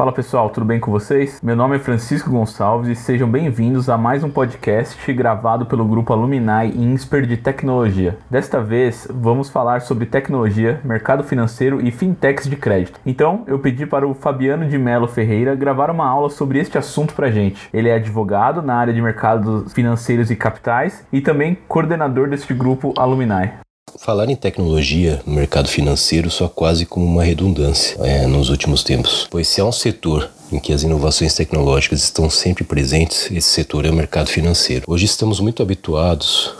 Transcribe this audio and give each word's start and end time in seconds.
Fala 0.00 0.12
pessoal, 0.12 0.48
tudo 0.48 0.64
bem 0.64 0.80
com 0.80 0.90
vocês? 0.90 1.38
Meu 1.42 1.54
nome 1.54 1.76
é 1.76 1.78
Francisco 1.78 2.30
Gonçalves 2.30 2.88
e 2.88 2.94
sejam 2.94 3.28
bem-vindos 3.28 3.90
a 3.90 3.98
mais 3.98 4.24
um 4.24 4.30
podcast 4.30 5.12
gravado 5.12 5.66
pelo 5.66 5.84
grupo 5.84 6.10
Alumni 6.10 6.72
Insper 6.74 7.26
de 7.26 7.36
Tecnologia. 7.36 8.16
Desta 8.30 8.62
vez 8.62 9.06
vamos 9.10 9.50
falar 9.50 9.82
sobre 9.82 10.06
tecnologia, 10.06 10.80
mercado 10.84 11.22
financeiro 11.22 11.86
e 11.86 11.90
fintechs 11.90 12.48
de 12.48 12.56
crédito. 12.56 12.98
Então 13.04 13.44
eu 13.46 13.58
pedi 13.58 13.84
para 13.84 14.08
o 14.08 14.14
Fabiano 14.14 14.66
de 14.66 14.78
Melo 14.78 15.06
Ferreira 15.06 15.54
gravar 15.54 15.90
uma 15.90 16.08
aula 16.08 16.30
sobre 16.30 16.58
este 16.58 16.78
assunto 16.78 17.12
pra 17.12 17.30
gente. 17.30 17.68
Ele 17.70 17.90
é 17.90 17.96
advogado 17.96 18.62
na 18.62 18.76
área 18.76 18.94
de 18.94 19.02
mercados 19.02 19.70
financeiros 19.74 20.30
e 20.30 20.34
capitais 20.34 21.06
e 21.12 21.20
também 21.20 21.58
coordenador 21.68 22.26
deste 22.26 22.54
grupo 22.54 22.94
Alumni. 22.96 23.50
Falar 23.98 24.28
em 24.30 24.36
tecnologia 24.36 25.22
no 25.26 25.34
mercado 25.34 25.68
financeiro 25.68 26.30
só 26.30 26.48
quase 26.48 26.86
como 26.86 27.04
uma 27.04 27.24
redundância 27.24 27.96
é, 28.00 28.26
nos 28.26 28.48
últimos 28.48 28.82
tempos, 28.82 29.26
pois 29.30 29.48
se 29.48 29.60
há 29.60 29.64
um 29.64 29.72
setor 29.72 30.30
em 30.52 30.58
que 30.58 30.72
as 30.72 30.82
inovações 30.82 31.34
tecnológicas 31.34 32.02
estão 32.02 32.28
sempre 32.30 32.64
presentes, 32.64 33.30
esse 33.30 33.48
setor 33.48 33.84
é 33.84 33.90
o 33.90 33.94
mercado 33.94 34.28
financeiro. 34.28 34.84
Hoje 34.86 35.04
estamos 35.04 35.40
muito 35.40 35.62
habituados 35.62 36.52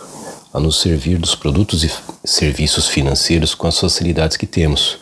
a 0.53 0.59
nos 0.59 0.81
servir 0.81 1.19
dos 1.19 1.35
produtos 1.35 1.85
e 1.85 1.91
serviços 2.25 2.89
financeiros 2.89 3.55
com 3.55 3.67
as 3.67 3.79
facilidades 3.79 4.37
que 4.37 4.47
temos, 4.47 4.99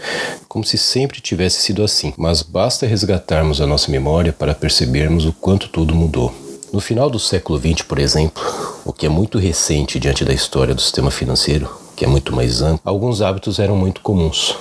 como 0.47 0.65
se 0.65 0.77
sempre 0.77 1.21
tivesse 1.21 1.63
sido 1.63 1.83
assim. 1.83 2.13
Mas 2.17 2.43
basta 2.43 2.87
resgatarmos 2.87 3.61
a 3.61 3.67
nossa 3.67 3.91
memória 3.91 4.33
para 4.33 4.55
percebermos 4.55 5.25
o 5.25 5.33
quanto 5.33 5.69
tudo 5.69 5.95
mudou. 5.95 6.35
No 6.73 6.81
final 6.81 7.09
do 7.09 7.19
século 7.19 7.59
XX, 7.59 7.83
por 7.83 7.99
exemplo, 7.99 8.43
o 8.85 8.93
que 8.93 9.07
é 9.07 9.09
muito 9.09 9.39
recente 9.39 9.99
diante 9.99 10.25
da 10.25 10.35
história 10.35 10.75
do 10.75 10.83
sistema 10.83 11.11
financeiro, 11.11 11.88
que 11.99 12.05
é 12.05 12.09
muito 12.09 12.33
mais 12.33 12.63
amplo, 12.63 12.81
alguns 12.85 13.21
hábitos 13.21 13.59
eram 13.59 13.75
muito 13.75 14.03
comuns. 14.03 14.57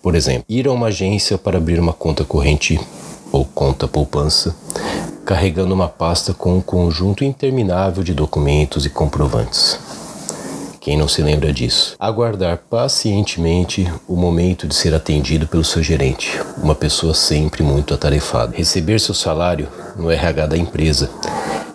Por 0.00 0.14
exemplo, 0.14 0.44
ir 0.48 0.68
a 0.68 0.72
uma 0.72 0.86
agência 0.86 1.36
para 1.36 1.58
abrir 1.58 1.80
uma 1.80 1.92
conta 1.92 2.24
corrente 2.24 2.78
ou 3.32 3.44
conta 3.44 3.88
poupança, 3.88 4.54
carregando 5.24 5.74
uma 5.74 5.88
pasta 5.88 6.32
com 6.32 6.56
um 6.56 6.60
conjunto 6.60 7.24
interminável 7.24 8.04
de 8.04 8.14
documentos 8.14 8.86
e 8.86 8.90
comprovantes. 8.90 9.80
Quem 10.80 10.96
não 10.96 11.08
se 11.08 11.22
lembra 11.22 11.52
disso? 11.52 11.96
Aguardar 11.98 12.58
pacientemente 12.70 13.92
o 14.06 14.14
momento 14.14 14.68
de 14.68 14.74
ser 14.76 14.94
atendido 14.94 15.48
pelo 15.48 15.64
seu 15.64 15.82
gerente, 15.82 16.40
uma 16.62 16.76
pessoa 16.76 17.14
sempre 17.14 17.64
muito 17.64 17.94
atarefada. 17.94 18.56
Receber 18.56 19.00
seu 19.00 19.12
salário 19.12 19.66
no 19.96 20.08
RH 20.08 20.46
da 20.46 20.56
empresa, 20.56 21.10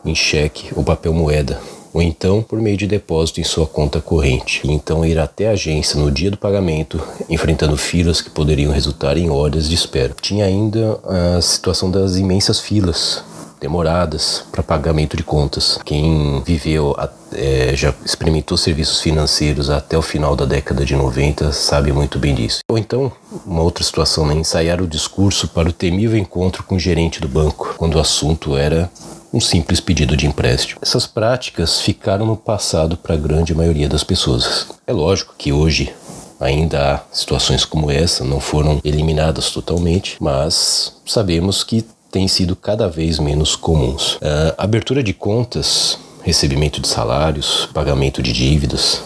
em 0.05 0.15
cheque 0.15 0.71
ou 0.73 0.85
papel 0.85 1.13
moeda, 1.13 1.59
ou 1.93 2.01
então 2.01 2.41
por 2.41 2.59
meio 2.59 2.77
de 2.77 2.87
depósito 2.87 3.39
em 3.39 3.43
sua 3.43 3.65
conta 3.65 4.01
corrente, 4.01 4.61
e 4.63 4.71
então 4.71 5.05
ir 5.05 5.19
até 5.19 5.49
a 5.49 5.51
agência 5.51 5.99
no 5.99 6.11
dia 6.11 6.31
do 6.31 6.37
pagamento, 6.37 7.01
enfrentando 7.29 7.77
filas 7.77 8.21
que 8.21 8.29
poderiam 8.29 8.71
resultar 8.71 9.17
em 9.17 9.29
horas 9.29 9.67
de 9.67 9.75
espera. 9.75 10.15
Tinha 10.21 10.45
ainda 10.45 10.99
a 11.03 11.41
situação 11.41 11.89
das 11.89 12.15
imensas 12.15 12.59
filas 12.59 13.23
demoradas 13.61 14.43
para 14.51 14.63
pagamento 14.63 15.15
de 15.15 15.23
contas. 15.23 15.79
Quem 15.85 16.41
viveu, 16.43 16.95
é, 17.31 17.75
já 17.75 17.93
experimentou 18.03 18.57
serviços 18.57 18.99
financeiros 18.99 19.69
até 19.69 19.95
o 19.95 20.01
final 20.01 20.35
da 20.35 20.45
década 20.45 20.83
de 20.83 20.95
90 20.95 21.51
sabe 21.51 21.93
muito 21.93 22.17
bem 22.17 22.33
disso. 22.33 22.61
Ou 22.67 22.77
então, 22.77 23.11
uma 23.45 23.61
outra 23.61 23.83
situação, 23.83 24.25
né, 24.25 24.33
ensaiar 24.33 24.81
o 24.81 24.87
discurso 24.87 25.47
para 25.47 25.69
o 25.69 25.73
temível 25.73 26.17
encontro 26.17 26.63
com 26.63 26.75
o 26.75 26.79
gerente 26.79 27.21
do 27.21 27.27
banco, 27.27 27.75
quando 27.77 27.95
o 27.95 27.99
assunto 27.99 28.57
era 28.57 28.89
um 29.33 29.39
simples 29.39 29.79
pedido 29.79 30.17
de 30.17 30.27
empréstimo. 30.27 30.79
Essas 30.81 31.07
práticas 31.07 31.79
ficaram 31.79 32.25
no 32.25 32.35
passado 32.35 32.97
para 32.97 33.15
a 33.15 33.17
grande 33.17 33.53
maioria 33.53 33.87
das 33.87 34.03
pessoas. 34.03 34.67
É 34.85 34.93
lógico 34.93 35.33
que 35.37 35.53
hoje 35.53 35.93
ainda 36.39 36.95
há 36.95 36.99
situações 37.15 37.63
como 37.63 37.91
essa, 37.91 38.23
não 38.23 38.39
foram 38.39 38.79
eliminadas 38.83 39.51
totalmente, 39.51 40.17
mas 40.19 40.93
sabemos 41.05 41.63
que 41.63 41.85
têm 42.11 42.27
sido 42.27 42.55
cada 42.55 42.89
vez 42.89 43.19
menos 43.19 43.55
comuns. 43.55 44.17
A 44.57 44.63
abertura 44.63 45.03
de 45.03 45.13
contas, 45.13 45.97
recebimento 46.23 46.81
de 46.81 46.87
salários, 46.87 47.69
pagamento 47.73 48.21
de 48.21 48.33
dívidas, 48.33 49.01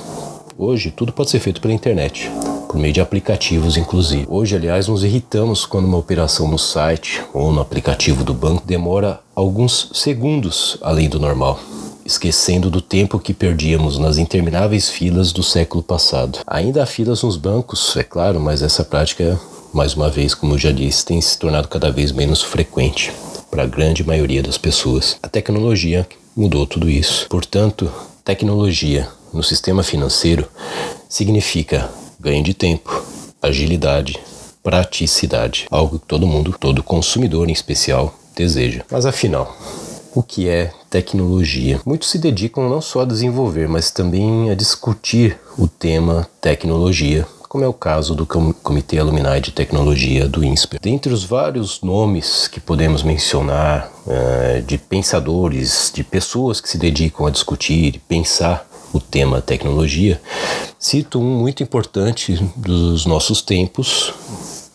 hoje 0.57 0.91
tudo 0.91 1.11
pode 1.11 1.29
ser 1.29 1.39
feito 1.39 1.61
pela 1.61 1.73
internet 1.73 2.31
por 2.75 2.81
meio 2.81 2.93
de 2.93 2.99
aplicativos, 2.99 3.77
inclusive. 3.77 4.25
Hoje, 4.27 4.55
aliás, 4.55 4.87
nos 4.87 5.03
irritamos 5.03 5.65
quando 5.65 5.85
uma 5.85 5.97
operação 5.97 6.47
no 6.47 6.57
site 6.57 7.21
ou 7.33 7.51
no 7.53 7.61
aplicativo 7.61 8.23
do 8.23 8.33
banco 8.33 8.63
demora 8.65 9.19
alguns 9.35 9.89
segundos 9.93 10.77
além 10.81 11.09
do 11.09 11.19
normal 11.19 11.59
esquecendo 12.05 12.69
do 12.69 12.81
tempo 12.81 13.17
que 13.17 13.33
perdíamos 13.33 13.97
nas 13.97 14.19
intermináveis 14.19 14.89
filas 14.89 15.31
do 15.31 15.41
século 15.41 15.81
passado. 15.81 16.39
Ainda 16.45 16.83
há 16.83 16.85
filas 16.85 17.23
nos 17.23 17.35
bancos, 17.35 17.97
é 17.97 18.03
claro, 18.03 18.39
mas 18.39 18.61
essa 18.61 18.83
prática, 18.83 19.39
mais 19.73 19.95
uma 19.95 20.07
vez, 20.07 20.35
como 20.35 20.53
eu 20.53 20.59
já 20.59 20.71
disse, 20.71 21.03
tem 21.03 21.19
se 21.19 21.37
tornado 21.39 21.67
cada 21.67 21.91
vez 21.91 22.11
menos 22.11 22.43
frequente 22.43 23.11
para 23.49 23.63
a 23.63 23.67
grande 23.67 24.03
maioria 24.03 24.43
das 24.43 24.57
pessoas. 24.57 25.17
A 25.23 25.27
tecnologia 25.27 26.07
mudou 26.35 26.67
tudo 26.67 26.87
isso. 26.87 27.27
Portanto, 27.27 27.91
tecnologia 28.23 29.07
no 29.33 29.41
sistema 29.41 29.81
financeiro 29.81 30.47
significa 31.09 31.89
ganho 32.19 32.43
de 32.43 32.53
tempo, 32.53 33.03
agilidade, 33.41 34.19
praticidade, 34.61 35.65
algo 35.71 35.97
que 35.97 36.05
todo 36.05 36.27
mundo, 36.27 36.55
todo 36.59 36.83
consumidor 36.83 37.49
em 37.49 37.53
especial, 37.53 38.13
deseja. 38.35 38.83
Mas 38.91 39.05
afinal, 39.05 39.55
o 40.13 40.21
que 40.21 40.47
é 40.49 40.71
tecnologia? 40.89 41.79
Muitos 41.85 42.09
se 42.09 42.17
dedicam 42.17 42.69
não 42.69 42.81
só 42.81 43.01
a 43.01 43.05
desenvolver, 43.05 43.67
mas 43.67 43.91
também 43.91 44.49
a 44.49 44.55
discutir 44.55 45.37
o 45.57 45.67
tema 45.67 46.27
tecnologia 46.41 47.27
como 47.55 47.63
é 47.63 47.67
o 47.69 47.73
caso 47.73 48.13
do 48.13 48.25
Comitê 48.25 48.99
Alumni 48.99 49.39
de 49.39 49.49
Tecnologia 49.51 50.27
do 50.27 50.43
INSPER. 50.43 50.77
Dentre 50.81 51.13
os 51.13 51.23
vários 51.23 51.79
nomes 51.81 52.49
que 52.49 52.59
podemos 52.59 53.01
mencionar, 53.01 53.89
uh, 54.05 54.61
de 54.61 54.77
pensadores, 54.77 55.89
de 55.95 56.03
pessoas 56.03 56.59
que 56.59 56.67
se 56.67 56.77
dedicam 56.77 57.25
a 57.25 57.29
discutir 57.29 57.95
e 57.95 57.99
pensar 57.99 58.67
o 58.91 58.99
tema 58.99 59.39
tecnologia, 59.39 60.21
cito 60.77 61.17
um 61.17 61.39
muito 61.39 61.63
importante 61.63 62.37
dos 62.57 63.05
nossos 63.05 63.41
tempos, 63.41 64.13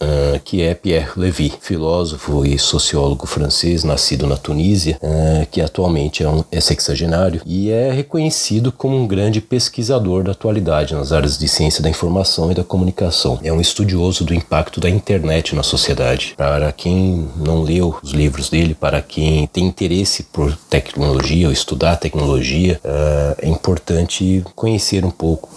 uh, 0.01 0.41
que 0.45 0.63
é 0.63 0.75
Pierre 0.75 1.11
Levy, 1.17 1.53
filósofo 1.61 2.45
e 2.45 2.59
sociólogo 2.59 3.27
francês, 3.27 3.85
nascido 3.85 4.27
na 4.27 4.37
Tunísia, 4.37 4.99
uh, 5.03 5.47
que 5.51 5.61
atualmente 5.61 6.23
é, 6.23 6.29
um, 6.29 6.45
é 6.51 6.61
sexagenário 6.61 7.43
e 7.45 7.71
é 7.71 7.91
reconhecido 7.93 8.73
como 8.73 8.97
um 8.97 9.07
grande 9.07 9.41
pesquisador 9.41 10.23
da 10.23 10.33
atualidade 10.33 10.95
nas 10.95 11.13
áreas 11.13 11.39
de 11.39 11.49
ciência 11.49 11.83
da 11.83 11.91
informação 11.91 12.51
e 12.51 12.55
da 12.55 12.65
comunicação. 12.65 13.39
É 13.43 13.53
um 13.53 13.61
estudioso 13.61 14.25
do 14.25 14.35
impacto 14.35 14.81
da 14.81 14.89
internet 14.89 15.55
na 15.55 15.63
sociedade. 15.63 16.35
Para 16.37 16.73
quem 16.73 17.29
não 17.37 17.63
leu 17.63 17.97
os 18.03 18.13
livros 18.13 18.49
dele, 18.49 18.75
para 18.75 19.03
quem 19.03 19.47
tem 19.47 19.67
interesse 19.67 20.23
por 20.25 20.57
tecnologia 20.69 21.47
ou 21.47 21.53
estudar 21.53 21.97
tecnologia, 21.97 22.81
uh, 22.85 23.37
é 23.43 23.49
importante 23.49 24.45
conhecer 24.55 25.05
um 25.05 25.11
pouco 25.11 25.49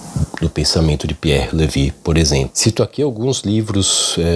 do 0.42 0.50
pensamento 0.50 1.08
de 1.08 1.14
Pierre 1.14 1.50
Levy, 1.54 1.92
por 2.04 2.18
exemplo. 2.18 2.52
Cito 2.54 2.84
aqui 2.84 3.02
alguns 3.02 3.42
livros 3.42 4.16
é, 4.20 4.33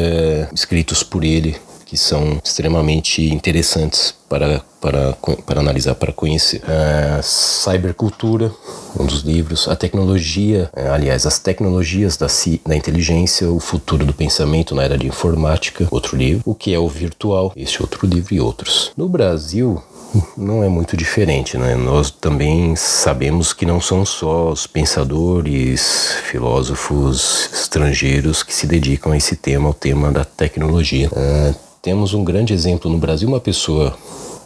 escritos 0.54 1.04
por 1.04 1.24
ele 1.24 1.56
que 1.88 1.98
são 1.98 2.40
extremamente 2.44 3.24
interessantes 3.34 4.14
para, 4.28 4.62
para, 4.82 5.14
para 5.46 5.60
analisar, 5.62 5.96
para 5.96 6.12
conhecer. 6.12 6.62
É, 6.68 7.22
Cybercultura, 7.24 8.52
um 9.00 9.06
dos 9.06 9.22
livros. 9.22 9.70
A 9.70 9.76
tecnologia, 9.76 10.70
é, 10.76 10.90
aliás, 10.90 11.26
as 11.26 11.40
tecnologias 11.40 12.18
da, 12.18 12.28
da 12.66 12.76
inteligência, 12.76 13.50
o 13.50 13.60
futuro 13.60 14.06
do 14.06 14.14
pensamento 14.14 14.76
na 14.76 14.84
era 14.84 14.98
de 14.98 15.08
informática, 15.08 15.88
outro 15.90 16.18
livro. 16.18 16.44
O 16.46 16.54
que 16.54 16.74
é 16.74 16.80
o 16.80 16.90
virtual, 16.90 17.54
este 17.56 17.82
outro 17.82 18.06
livro 18.06 18.34
e 18.34 18.42
outros. 18.42 18.92
No 18.98 19.08
Brasil, 19.08 19.82
não 20.38 20.64
é 20.64 20.70
muito 20.70 20.96
diferente, 20.96 21.58
né? 21.58 21.76
Nós 21.76 22.12
também 22.12 22.76
sabemos 22.76 23.54
que 23.54 23.66
não 23.66 23.82
são 23.82 24.06
só 24.06 24.52
os 24.52 24.68
pensadores, 24.68 26.14
filósofos 26.24 27.50
estrangeiros 27.54 28.44
que 28.44 28.54
se 28.54 28.68
dedicam 28.68 29.12
a 29.12 29.18
esse 29.18 29.36
tema, 29.36 29.68
ao 29.68 29.74
tema 29.74 30.12
da 30.12 30.24
tecnologia. 30.26 31.10
Uh, 31.10 31.56
temos 31.82 32.14
um 32.14 32.24
grande 32.24 32.54
exemplo 32.54 32.92
no 32.92 32.98
Brasil, 32.98 33.28
uma 33.28 33.40
pessoa 33.40 33.98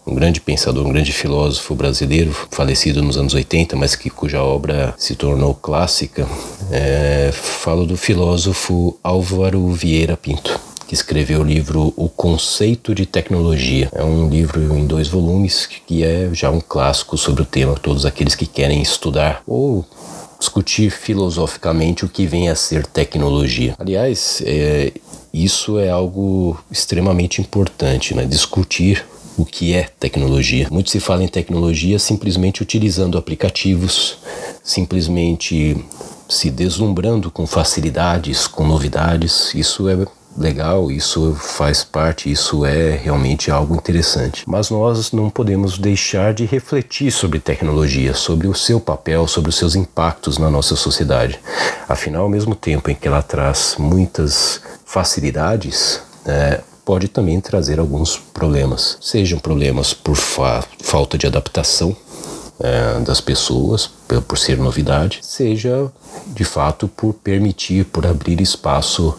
um 0.06 0.15
grande 0.15 0.41
pensador, 0.41 0.85
um 0.85 0.91
grande 0.91 1.12
filósofo 1.12 1.75
brasileiro, 1.75 2.35
falecido 2.50 3.03
nos 3.03 3.17
anos 3.17 3.35
80, 3.35 3.75
mas 3.75 3.95
que 3.95 4.09
cuja 4.09 4.41
obra 4.41 4.95
se 4.97 5.15
tornou 5.15 5.53
clássica. 5.53 6.27
É, 6.71 7.29
falo 7.31 7.85
do 7.85 7.95
filósofo 7.95 8.97
Álvaro 9.03 9.67
Vieira 9.69 10.17
Pinto 10.17 10.70
que 10.91 10.95
escreveu 10.95 11.39
o 11.39 11.43
livro 11.45 11.93
O 11.95 12.09
Conceito 12.09 12.93
de 12.93 13.05
Tecnologia. 13.05 13.89
É 13.93 14.03
um 14.03 14.27
livro 14.27 14.77
em 14.77 14.85
dois 14.85 15.07
volumes 15.07 15.65
que 15.65 16.03
é 16.03 16.29
já 16.33 16.51
um 16.51 16.59
clássico 16.59 17.17
sobre 17.17 17.43
o 17.43 17.45
tema. 17.45 17.75
Todos 17.75 18.05
aqueles 18.05 18.35
que 18.35 18.45
querem 18.45 18.81
estudar 18.81 19.41
ou 19.47 19.85
discutir 20.38 20.91
filosoficamente 20.91 22.03
o 22.03 22.09
que 22.09 22.25
vem 22.25 22.49
a 22.49 22.55
ser 22.55 22.85
tecnologia. 22.85 23.73
Aliás, 23.79 24.43
é, 24.45 24.91
isso 25.33 25.79
é 25.79 25.89
algo 25.89 26.59
extremamente 26.69 27.39
importante, 27.39 28.13
né? 28.13 28.25
Discutir 28.25 29.05
o 29.38 29.45
que 29.45 29.73
é 29.73 29.83
tecnologia. 29.97 30.67
Muito 30.69 30.89
se 30.89 30.99
fala 30.99 31.23
em 31.23 31.29
tecnologia 31.29 31.97
simplesmente 31.99 32.61
utilizando 32.61 33.17
aplicativos, 33.17 34.17
simplesmente 34.61 35.77
se 36.27 36.49
deslumbrando 36.49 37.31
com 37.31 37.47
facilidades, 37.47 38.45
com 38.45 38.67
novidades. 38.67 39.55
Isso 39.55 39.88
é 39.88 40.05
legal, 40.38 40.92
isso 40.92 41.36
faz 41.36 41.83
parte, 41.83 42.31
isso 42.31 42.66
é 42.66 42.95
realmente 42.95 43.51
algo 43.51 43.75
interessante. 43.75 44.44
Mas 44.48 44.69
nós 44.69 45.12
não 45.12 45.30
podemos 45.30 45.78
deixar 45.78 46.33
de 46.33 46.45
refletir 46.45 47.12
sobre 47.12 47.39
tecnologia, 47.39 48.13
sobre 48.13 48.48
o 48.48 48.54
seu 48.54 48.80
papel, 48.80 49.28
sobre 49.28 49.50
os 49.50 49.57
seus 49.57 49.75
impactos 49.75 50.38
na 50.38 50.50
nossa 50.50 50.75
sociedade. 50.75 51.39
Afinal, 51.88 52.24
ao 52.24 52.30
mesmo 52.30 52.56
tempo 52.56 52.89
em 52.89 52.95
que 52.95 53.07
ela 53.07 53.22
traz 53.22 53.75
muitas 53.78 54.62
facilidades, 54.86 56.01
é, 56.25 56.62
pode 56.84 57.07
também 57.07 57.39
trazer 57.39 57.80
alguns 57.80 58.18
problemas. 58.18 58.98
Sejam 59.01 59.39
problemas 59.39 59.94
por 59.94 60.16
fa 60.16 60.63
falta 60.81 61.18
de 61.18 61.27
adaptação 61.27 61.95
é, 62.60 63.00
das 63.00 63.22
pessoas, 63.22 63.89
por 64.19 64.38
ser 64.38 64.58
novidade, 64.58 65.19
seja 65.22 65.92
de 66.28 66.44
fato 66.44 66.88
por 66.88 67.13
permitir, 67.13 67.86
por 67.86 68.06
abrir 68.06 68.42
espaço 68.42 69.16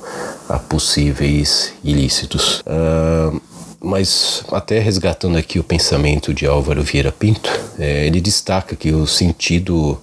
a 0.49 0.59
possíveis 0.59 1.73
ilícitos. 1.83 2.62
Uh, 2.67 3.41
mas 3.82 4.44
até 4.52 4.79
resgatando 4.79 5.37
aqui 5.37 5.58
o 5.58 5.64
pensamento 5.64 6.32
de 6.32 6.46
Álvaro 6.46 6.82
Vieira 6.82 7.11
Pinto, 7.11 7.50
é, 7.79 8.06
ele 8.06 8.20
destaca 8.20 8.76
que 8.76 8.93
o 8.93 9.06
sentido 9.06 10.00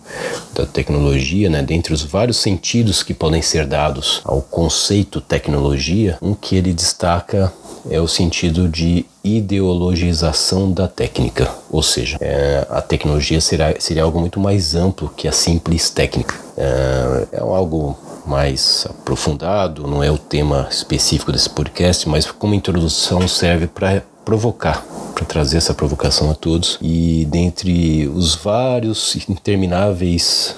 da 0.54 0.66
tecnologia, 0.66 1.50
né, 1.50 1.62
dentre 1.62 1.94
os 1.94 2.04
vários 2.04 2.38
sentidos 2.38 3.02
que 3.02 3.14
podem 3.14 3.42
ser 3.42 3.66
dados 3.66 4.22
ao 4.26 4.42
conceito 4.42 5.22
tecnologia, 5.22 6.18
um 6.22 6.34
que 6.34 6.56
ele 6.56 6.74
destaca 6.74 7.54
é 7.90 8.00
o 8.00 8.08
sentido 8.08 8.68
de 8.68 9.06
ideologização 9.24 10.72
da 10.72 10.88
técnica, 10.88 11.50
ou 11.70 11.81
seja, 11.81 12.18
é, 12.20 12.66
a 12.70 12.81
tecnologia 12.81 13.40
será, 13.40 13.74
seria 13.80 14.04
algo 14.04 14.20
muito 14.20 14.40
mais 14.40 14.76
amplo 14.76 15.12
que 15.16 15.28
a 15.28 15.31
simples 15.31 15.90
técnica. 15.90 16.36
É, 16.58 17.38
é 17.38 17.40
algo 17.40 17.98
mais 18.30 18.86
aprofundado, 18.88 19.88
não 19.88 20.04
é 20.04 20.12
o 20.12 20.18
tema 20.18 20.68
específico 20.70 21.31
desse 21.31 21.50
podcast, 21.50 22.08
mas 22.08 22.30
como 22.30 22.54
introdução 22.54 23.28
serve 23.28 23.66
para 23.66 24.04
provocar, 24.24 24.86
para 25.16 25.26
trazer 25.26 25.58
essa 25.58 25.74
provocação 25.74 26.30
a 26.30 26.36
todos. 26.36 26.78
E 26.80 27.28
dentre 27.31 28.08
os 28.08 28.36
vários 28.36 29.18
intermináveis 29.28 30.56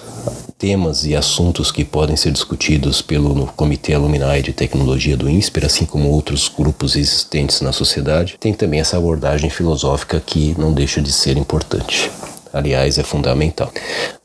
temas 0.58 1.06
e 1.06 1.16
assuntos 1.16 1.72
que 1.72 1.84
podem 1.84 2.16
ser 2.16 2.32
discutidos 2.32 3.02
pelo 3.02 3.48
Comitê 3.56 3.94
Alumni 3.94 4.44
de 4.44 4.54
Tecnologia 4.54 5.18
do 5.18 5.28
INSPER, 5.28 5.66
assim 5.66 5.86
como 5.86 6.10
outros 6.10 6.48
grupos 6.48 6.96
existentes 6.96 7.62
na 7.62 7.72
sociedade, 7.72 8.36
tem 8.40 8.54
também 8.54 8.80
essa 8.80 8.98
abordagem 8.98 9.50
filosófica 9.50 10.22
que 10.24 10.54
não 10.60 10.72
deixa 10.72 11.02
de 11.02 11.12
ser 11.12 11.38
importante. 11.38 12.12
Aliás, 12.54 12.98
é 12.98 13.04
fundamental. 13.04 13.72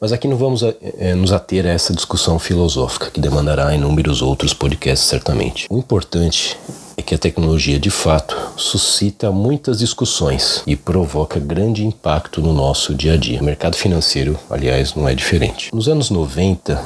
Mas 0.01 0.13
aqui 0.13 0.27
não 0.27 0.37
vamos 0.37 0.63
é, 0.63 1.15
nos 1.15 1.33
ater 1.33 1.67
a 1.67 1.71
essa 1.71 1.93
discussão 1.93 2.39
filosófica, 2.39 3.11
que 3.11 3.21
demandará 3.21 3.75
inúmeros 3.75 4.23
outros 4.23 4.53
podcasts, 4.53 5.09
certamente. 5.09 5.67
O 5.71 5.79
importante 5.79 6.57
é 6.97 7.03
que 7.03 7.15
a 7.15 7.19
tecnologia 7.19 7.79
de 7.79 7.91
fato 7.91 8.37
suscita 8.57 9.31
muitas 9.31 9.79
discussões 9.79 10.63
e 10.67 10.75
provoca 10.75 11.39
grande 11.39 11.85
impacto 11.85 12.41
no 12.41 12.53
nosso 12.53 12.95
dia 12.95 13.15
a 13.15 13.17
dia. 13.17 13.41
O 13.41 13.45
mercado 13.45 13.77
financeiro, 13.77 14.39
aliás, 14.49 14.95
não 14.95 15.07
é 15.07 15.15
diferente. 15.15 15.71
Nos 15.75 15.89
anos 15.89 16.11
90, 16.11 16.83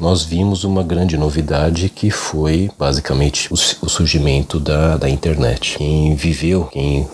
nós 0.00 0.24
vimos 0.24 0.64
uma 0.64 0.82
grande 0.82 1.16
novidade 1.16 1.90
que 1.90 2.10
foi 2.10 2.70
basicamente 2.78 3.52
o, 3.52 3.56
surgimento 3.56 4.58
da, 4.58 4.96
da 4.96 5.10
internet. 5.10 5.76
Quem 5.76 6.14
viveu, 6.14 6.64
quem 6.64 7.06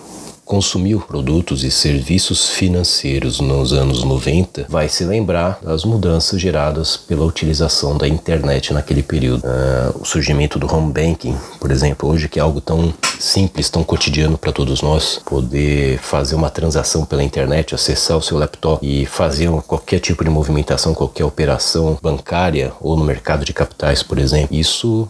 consumiu 0.47 1.01
produtos 1.01 1.63
e 1.65 1.69
serviços 1.69 2.49
financeiros 2.49 3.41
nos 3.41 3.73
anos 3.73 4.03
90 4.03 4.65
vai 4.69 4.87
se 4.87 5.03
lembrar 5.03 5.59
das 5.61 5.83
mudanças 5.83 6.39
geradas 6.39 6.95
pela 6.95 7.25
utilização 7.25 7.97
da 7.97 8.07
internet 8.07 8.73
naquele 8.73 9.03
período. 9.03 9.43
Uh, 9.43 10.01
o 10.01 10.05
surgimento 10.05 10.57
do 10.57 10.73
home 10.73 10.93
banking, 10.93 11.35
por 11.59 11.69
exemplo, 11.69 12.09
hoje 12.09 12.29
que 12.29 12.39
é 12.39 12.41
algo 12.41 12.61
tão 12.61 12.93
simples, 13.19 13.69
tão 13.69 13.83
cotidiano 13.83 14.37
para 14.37 14.53
todos 14.53 14.81
nós, 14.81 15.19
poder 15.25 15.99
fazer 15.99 16.35
uma 16.35 16.49
transação 16.49 17.03
pela 17.03 17.23
internet, 17.23 17.75
acessar 17.75 18.17
o 18.17 18.21
seu 18.21 18.37
laptop 18.37 18.85
e 18.87 19.05
fazer 19.05 19.49
qualquer 19.67 19.99
tipo 19.99 20.23
de 20.23 20.29
movimentação, 20.29 20.93
qualquer 20.93 21.25
operação 21.25 21.97
bancária 22.01 22.71
ou 22.79 22.95
no 22.95 23.03
mercado 23.03 23.43
de 23.43 23.51
capitais, 23.51 24.01
por 24.01 24.17
exemplo. 24.17 24.55
Isso 24.55 25.09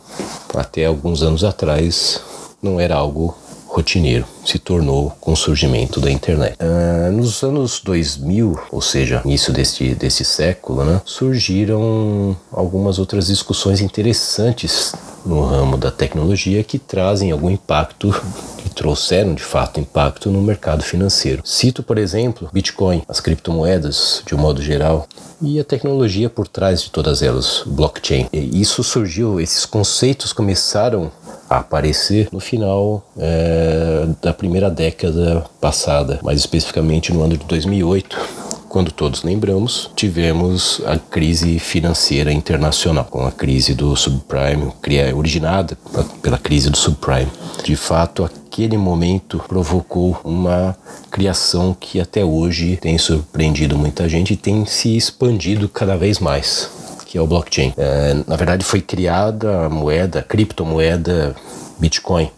até 0.56 0.86
alguns 0.86 1.22
anos 1.22 1.44
atrás 1.44 2.22
não 2.62 2.80
era 2.80 2.96
algo 2.96 3.38
rotineiro 3.78 4.26
se 4.44 4.58
tornou 4.58 5.16
com 5.22 5.34
o 5.34 5.36
surgimento 5.36 6.00
da 6.00 6.10
internet. 6.10 6.58
Uh, 6.60 7.12
nos 7.12 7.44
anos 7.44 7.80
2000, 7.80 8.60
ou 8.72 8.82
seja, 8.82 9.22
início 9.24 9.54
deste, 9.54 9.94
desse 9.94 10.26
século, 10.26 10.84
né, 10.84 11.00
surgiram 11.06 12.36
algumas 12.52 12.98
outras 12.98 13.28
discussões 13.28 13.80
interessantes 13.80 14.96
no 15.24 15.46
ramo 15.46 15.78
da 15.78 15.92
tecnologia 15.92 16.64
que 16.64 16.80
trazem 16.80 17.32
algum 17.32 17.50
impacto, 17.52 18.10
que 18.58 18.70
trouxeram 18.70 19.36
de 19.36 19.44
fato 19.44 19.80
impacto 19.80 20.32
no 20.32 20.42
mercado 20.42 20.82
financeiro. 20.82 21.42
Cito, 21.46 21.84
por 21.84 21.98
exemplo, 21.98 22.50
Bitcoin, 22.52 23.04
as 23.08 23.20
criptomoedas 23.20 24.24
de 24.26 24.34
um 24.34 24.40
modo 24.40 24.62
geral 24.62 25.08
e 25.40 25.60
a 25.60 25.64
tecnologia 25.64 26.30
por 26.30 26.48
trás 26.48 26.82
de 26.82 26.90
todas 26.90 27.22
elas, 27.22 27.62
blockchain. 27.66 28.28
E 28.34 28.60
isso 28.60 28.84
surgiu, 28.84 29.40
esses 29.40 29.66
conceitos 29.66 30.34
começaram 30.34 31.12
a 31.50 31.58
aparecer 31.60 32.30
no 32.32 32.40
final 32.40 33.06
é, 33.18 34.08
da 34.22 34.34
primeira 34.34 34.70
década 34.70 35.46
passada, 35.60 36.20
mais 36.24 36.40
especificamente 36.40 37.14
no 37.14 37.24
ano 37.24 37.38
de 37.38 37.46
2008 37.46 38.48
quando 38.68 38.92
todos 38.92 39.24
lembramos, 39.24 39.90
tivemos 39.96 40.82
a 40.86 40.98
crise 40.98 41.58
financeira 41.58 42.32
internacional, 42.32 43.06
com 43.06 43.26
a 43.26 43.32
crise 43.32 43.74
do 43.74 43.96
subprime, 43.96 44.72
originada 45.16 45.78
pela 46.22 46.38
crise 46.38 46.70
do 46.70 46.78
subprime. 46.78 47.32
De 47.64 47.76
fato, 47.76 48.26
aquele 48.26 48.78
momento 48.78 49.42
provocou 49.48 50.20
uma 50.24 50.78
criação 51.10 51.76
que 51.80 52.00
até 52.00 52.24
hoje 52.24 52.78
tem 52.78 52.98
surpreendido 52.98 53.78
muita 53.78 54.08
gente 54.10 54.34
e 54.34 54.38
tem 54.38 54.66
se 54.66 54.96
expandido 54.96 55.70
cada 55.70 55.96
vez 55.96 56.20
mais 56.20 56.70
que 57.08 57.18
é 57.18 57.22
o 57.22 57.28
blockchain. 57.28 57.74
É, 57.78 58.16
na 58.28 58.36
verdade, 58.36 58.64
foi 58.64 58.82
criada 58.82 59.66
a 59.66 59.70
moeda, 59.70 60.20
a 60.20 60.24
criptomoeda 60.24 61.36
Bitcoin, 61.80 62.30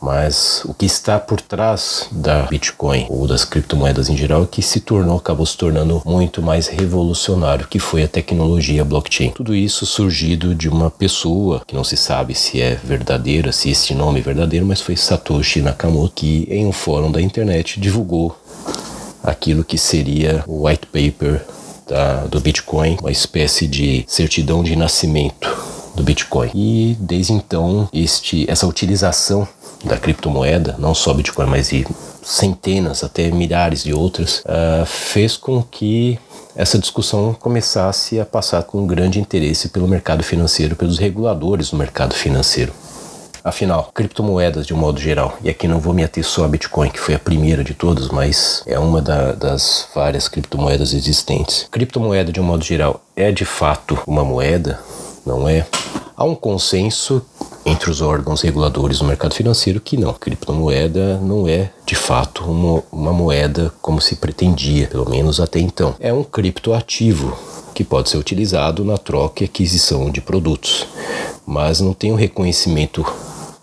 mas 0.00 0.62
o 0.64 0.72
que 0.72 0.86
está 0.86 1.18
por 1.18 1.40
trás 1.40 2.08
da 2.10 2.42
Bitcoin 2.42 3.06
ou 3.10 3.26
das 3.26 3.44
criptomoedas 3.44 4.08
em 4.08 4.16
geral 4.16 4.44
é 4.44 4.46
que 4.46 4.62
se 4.62 4.80
tornou, 4.80 5.18
acabou 5.18 5.44
se 5.44 5.56
tornando 5.56 6.02
muito 6.04 6.40
mais 6.40 6.66
revolucionário, 6.66 7.68
que 7.68 7.78
foi 7.78 8.02
a 8.02 8.08
tecnologia 8.08 8.84
blockchain. 8.84 9.32
Tudo 9.32 9.54
isso 9.54 9.84
surgido 9.84 10.54
de 10.54 10.68
uma 10.68 10.90
pessoa 10.90 11.62
que 11.66 11.74
não 11.74 11.84
se 11.84 11.96
sabe 11.96 12.34
se 12.34 12.60
é 12.60 12.78
verdadeira, 12.82 13.52
se 13.52 13.70
este 13.70 13.94
nome 13.94 14.20
é 14.20 14.22
verdadeiro, 14.22 14.64
mas 14.64 14.80
foi 14.80 14.96
Satoshi 14.96 15.60
Nakamoto 15.60 16.14
que 16.16 16.46
em 16.50 16.66
um 16.66 16.72
fórum 16.72 17.12
da 17.12 17.20
internet 17.20 17.78
divulgou 17.78 18.34
aquilo 19.22 19.64
que 19.64 19.76
seria 19.76 20.42
o 20.46 20.66
white 20.66 20.86
paper 20.86 21.44
da, 21.86 22.26
do 22.26 22.40
Bitcoin, 22.40 22.96
uma 23.00 23.10
espécie 23.10 23.66
de 23.66 24.04
certidão 24.06 24.62
de 24.62 24.74
nascimento 24.76 25.48
do 25.94 26.02
Bitcoin. 26.02 26.50
E 26.54 26.96
desde 27.00 27.32
então, 27.32 27.88
este, 27.92 28.44
essa 28.50 28.66
utilização 28.66 29.48
da 29.84 29.96
criptomoeda, 29.96 30.74
não 30.78 30.94
só 30.94 31.14
Bitcoin, 31.14 31.46
mas 31.46 31.68
de 31.68 31.86
centenas, 32.22 33.04
até 33.04 33.30
milhares 33.30 33.84
de 33.84 33.94
outras, 33.94 34.40
uh, 34.40 34.84
fez 34.84 35.36
com 35.36 35.62
que 35.62 36.18
essa 36.56 36.78
discussão 36.78 37.34
começasse 37.34 38.18
a 38.18 38.24
passar 38.24 38.62
com 38.62 38.86
grande 38.86 39.20
interesse 39.20 39.68
pelo 39.68 39.86
mercado 39.86 40.22
financeiro, 40.22 40.74
pelos 40.74 40.98
reguladores 40.98 41.70
do 41.70 41.76
mercado 41.76 42.14
financeiro. 42.14 42.72
Afinal, 43.46 43.92
criptomoedas 43.94 44.66
de 44.66 44.74
um 44.74 44.76
modo 44.76 44.98
geral, 44.98 45.38
e 45.40 45.48
aqui 45.48 45.68
não 45.68 45.78
vou 45.78 45.94
me 45.94 46.02
ater 46.02 46.24
só 46.24 46.44
a 46.44 46.48
Bitcoin, 46.48 46.90
que 46.90 46.98
foi 46.98 47.14
a 47.14 47.18
primeira 47.18 47.62
de 47.62 47.74
todas, 47.74 48.08
mas 48.08 48.60
é 48.66 48.76
uma 48.76 49.00
da, 49.00 49.30
das 49.30 49.86
várias 49.94 50.26
criptomoedas 50.26 50.92
existentes. 50.92 51.68
Criptomoeda 51.70 52.32
de 52.32 52.40
um 52.40 52.42
modo 52.42 52.64
geral 52.64 53.00
é 53.14 53.30
de 53.30 53.44
fato 53.44 54.00
uma 54.04 54.24
moeda? 54.24 54.80
Não 55.24 55.48
é? 55.48 55.64
Há 56.16 56.24
um 56.24 56.34
consenso 56.34 57.24
entre 57.64 57.88
os 57.88 58.00
órgãos 58.00 58.42
reguladores 58.42 58.98
do 58.98 59.04
mercado 59.04 59.32
financeiro 59.32 59.80
que 59.80 59.96
não, 59.96 60.12
criptomoeda 60.12 61.18
não 61.18 61.46
é 61.46 61.70
de 61.86 61.94
fato 61.94 62.42
uma, 62.50 62.82
uma 62.90 63.12
moeda 63.12 63.72
como 63.80 64.00
se 64.00 64.16
pretendia, 64.16 64.88
pelo 64.88 65.08
menos 65.08 65.38
até 65.38 65.60
então. 65.60 65.94
É 66.00 66.12
um 66.12 66.24
criptoativo 66.24 67.38
que 67.72 67.84
pode 67.84 68.10
ser 68.10 68.16
utilizado 68.16 68.84
na 68.84 68.98
troca 68.98 69.44
e 69.44 69.46
aquisição 69.46 70.10
de 70.10 70.20
produtos, 70.20 70.84
mas 71.46 71.78
não 71.78 71.92
tem 71.92 72.10
o 72.10 72.14
um 72.14 72.16
reconhecimento 72.16 73.06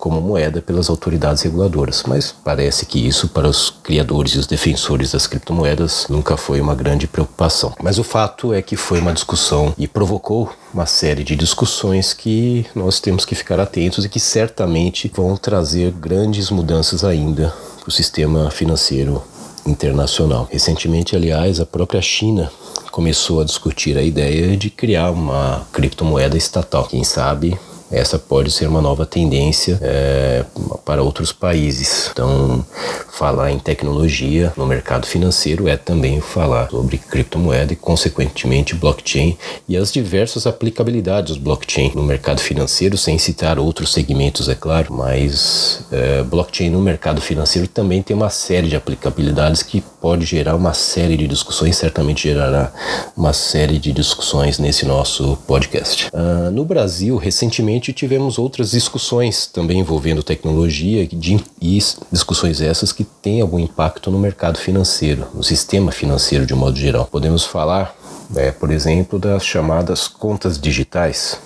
como 0.03 0.19
moeda 0.19 0.61
pelas 0.61 0.89
autoridades 0.89 1.43
reguladoras, 1.43 2.03
mas 2.05 2.35
parece 2.43 2.85
que 2.85 3.07
isso 3.07 3.29
para 3.29 3.47
os 3.47 3.69
criadores 3.69 4.33
e 4.33 4.37
os 4.37 4.45
defensores 4.45 5.13
das 5.13 5.27
criptomoedas 5.27 6.07
nunca 6.09 6.35
foi 6.35 6.59
uma 6.59 6.75
grande 6.75 7.07
preocupação. 7.07 7.73
Mas 7.81 7.97
o 7.97 8.03
fato 8.03 8.53
é 8.53 8.61
que 8.61 8.75
foi 8.75 8.99
uma 8.99 9.13
discussão 9.13 9.73
e 9.77 9.87
provocou 9.87 10.51
uma 10.73 10.85
série 10.85 11.23
de 11.23 11.37
discussões 11.37 12.13
que 12.13 12.65
nós 12.75 12.99
temos 12.99 13.23
que 13.23 13.33
ficar 13.33 13.61
atentos 13.61 14.03
e 14.03 14.09
que 14.09 14.19
certamente 14.19 15.09
vão 15.15 15.37
trazer 15.37 15.91
grandes 15.91 16.49
mudanças 16.49 17.05
ainda 17.05 17.53
para 17.79 17.87
o 17.87 17.91
sistema 17.91 18.51
financeiro 18.51 19.23
internacional. 19.65 20.49
Recentemente, 20.51 21.15
aliás, 21.15 21.61
a 21.61 21.65
própria 21.65 22.01
China 22.01 22.51
começou 22.91 23.39
a 23.39 23.45
discutir 23.45 23.97
a 23.97 24.03
ideia 24.03 24.57
de 24.57 24.69
criar 24.69 25.11
uma 25.11 25.65
criptomoeda 25.71 26.35
estatal. 26.35 26.89
Quem 26.89 27.05
sabe 27.05 27.57
essa 27.93 28.17
pode 28.17 28.51
ser 28.51 28.67
uma 28.67 28.81
nova 28.81 29.05
tendência 29.05 29.79
é, 29.81 30.43
para 30.83 31.03
outros 31.03 31.31
países. 31.31 32.09
Então, 32.11 32.65
falar 33.11 33.51
em 33.51 33.59
tecnologia 33.59 34.51
no 34.57 34.65
mercado 34.65 35.05
financeiro 35.05 35.67
é 35.67 35.77
também 35.77 36.19
falar 36.19 36.69
sobre 36.69 36.97
criptomoeda 36.97 37.73
e, 37.73 37.75
consequentemente, 37.75 38.75
blockchain 38.75 39.37
e 39.69 39.77
as 39.77 39.91
diversas 39.91 40.47
aplicabilidades 40.47 41.35
do 41.35 41.41
blockchain 41.41 41.91
no 41.95 42.03
mercado 42.03 42.41
financeiro, 42.41 42.97
sem 42.97 43.17
citar 43.17 43.59
outros 43.59 43.93
segmentos, 43.93 44.49
é 44.49 44.55
claro, 44.55 44.93
mas 44.93 45.85
é, 45.91 46.23
blockchain 46.23 46.71
no 46.71 46.81
mercado 46.81 47.21
financeiro 47.21 47.67
também 47.67 48.01
tem 48.01 48.15
uma 48.15 48.29
série 48.29 48.67
de 48.67 48.75
aplicabilidades 48.75 49.61
que 49.61 49.83
pode 50.03 50.25
gerar 50.25 50.57
uma 50.57 50.73
série 50.73 51.15
de 51.15 51.25
discussões, 51.29 51.77
certamente 51.77 52.27
gerará 52.27 52.73
uma 53.15 53.31
série 53.31 53.79
de 53.79 53.93
discussões 53.93 54.59
nesse 54.59 54.85
nosso 54.85 55.37
podcast. 55.47 56.09
Uh, 56.13 56.51
no 56.51 56.65
Brasil, 56.65 57.15
recentemente 57.15 57.93
tivemos 57.93 58.37
outras 58.37 58.71
discussões 58.71 59.47
também 59.47 59.79
envolvendo 59.79 60.21
tecnologia 60.21 61.07
de, 61.07 61.41
e 61.61 61.79
discussões 62.11 62.59
essas 62.59 62.91
que 62.91 63.05
têm 63.05 63.39
algum 63.39 63.57
impacto 63.57 64.11
no 64.11 64.19
mercado 64.19 64.57
financeiro, 64.57 65.25
no 65.33 65.41
sistema 65.41 65.89
financeiro 65.89 66.45
de 66.45 66.53
um 66.53 66.57
modo 66.57 66.75
geral. 66.75 67.07
Podemos 67.09 67.45
falar, 67.45 67.95
é, 68.35 68.51
por 68.51 68.71
exemplo, 68.71 69.17
das 69.17 69.45
chamadas 69.45 70.09
contas 70.09 70.59
digitais, 70.59 71.39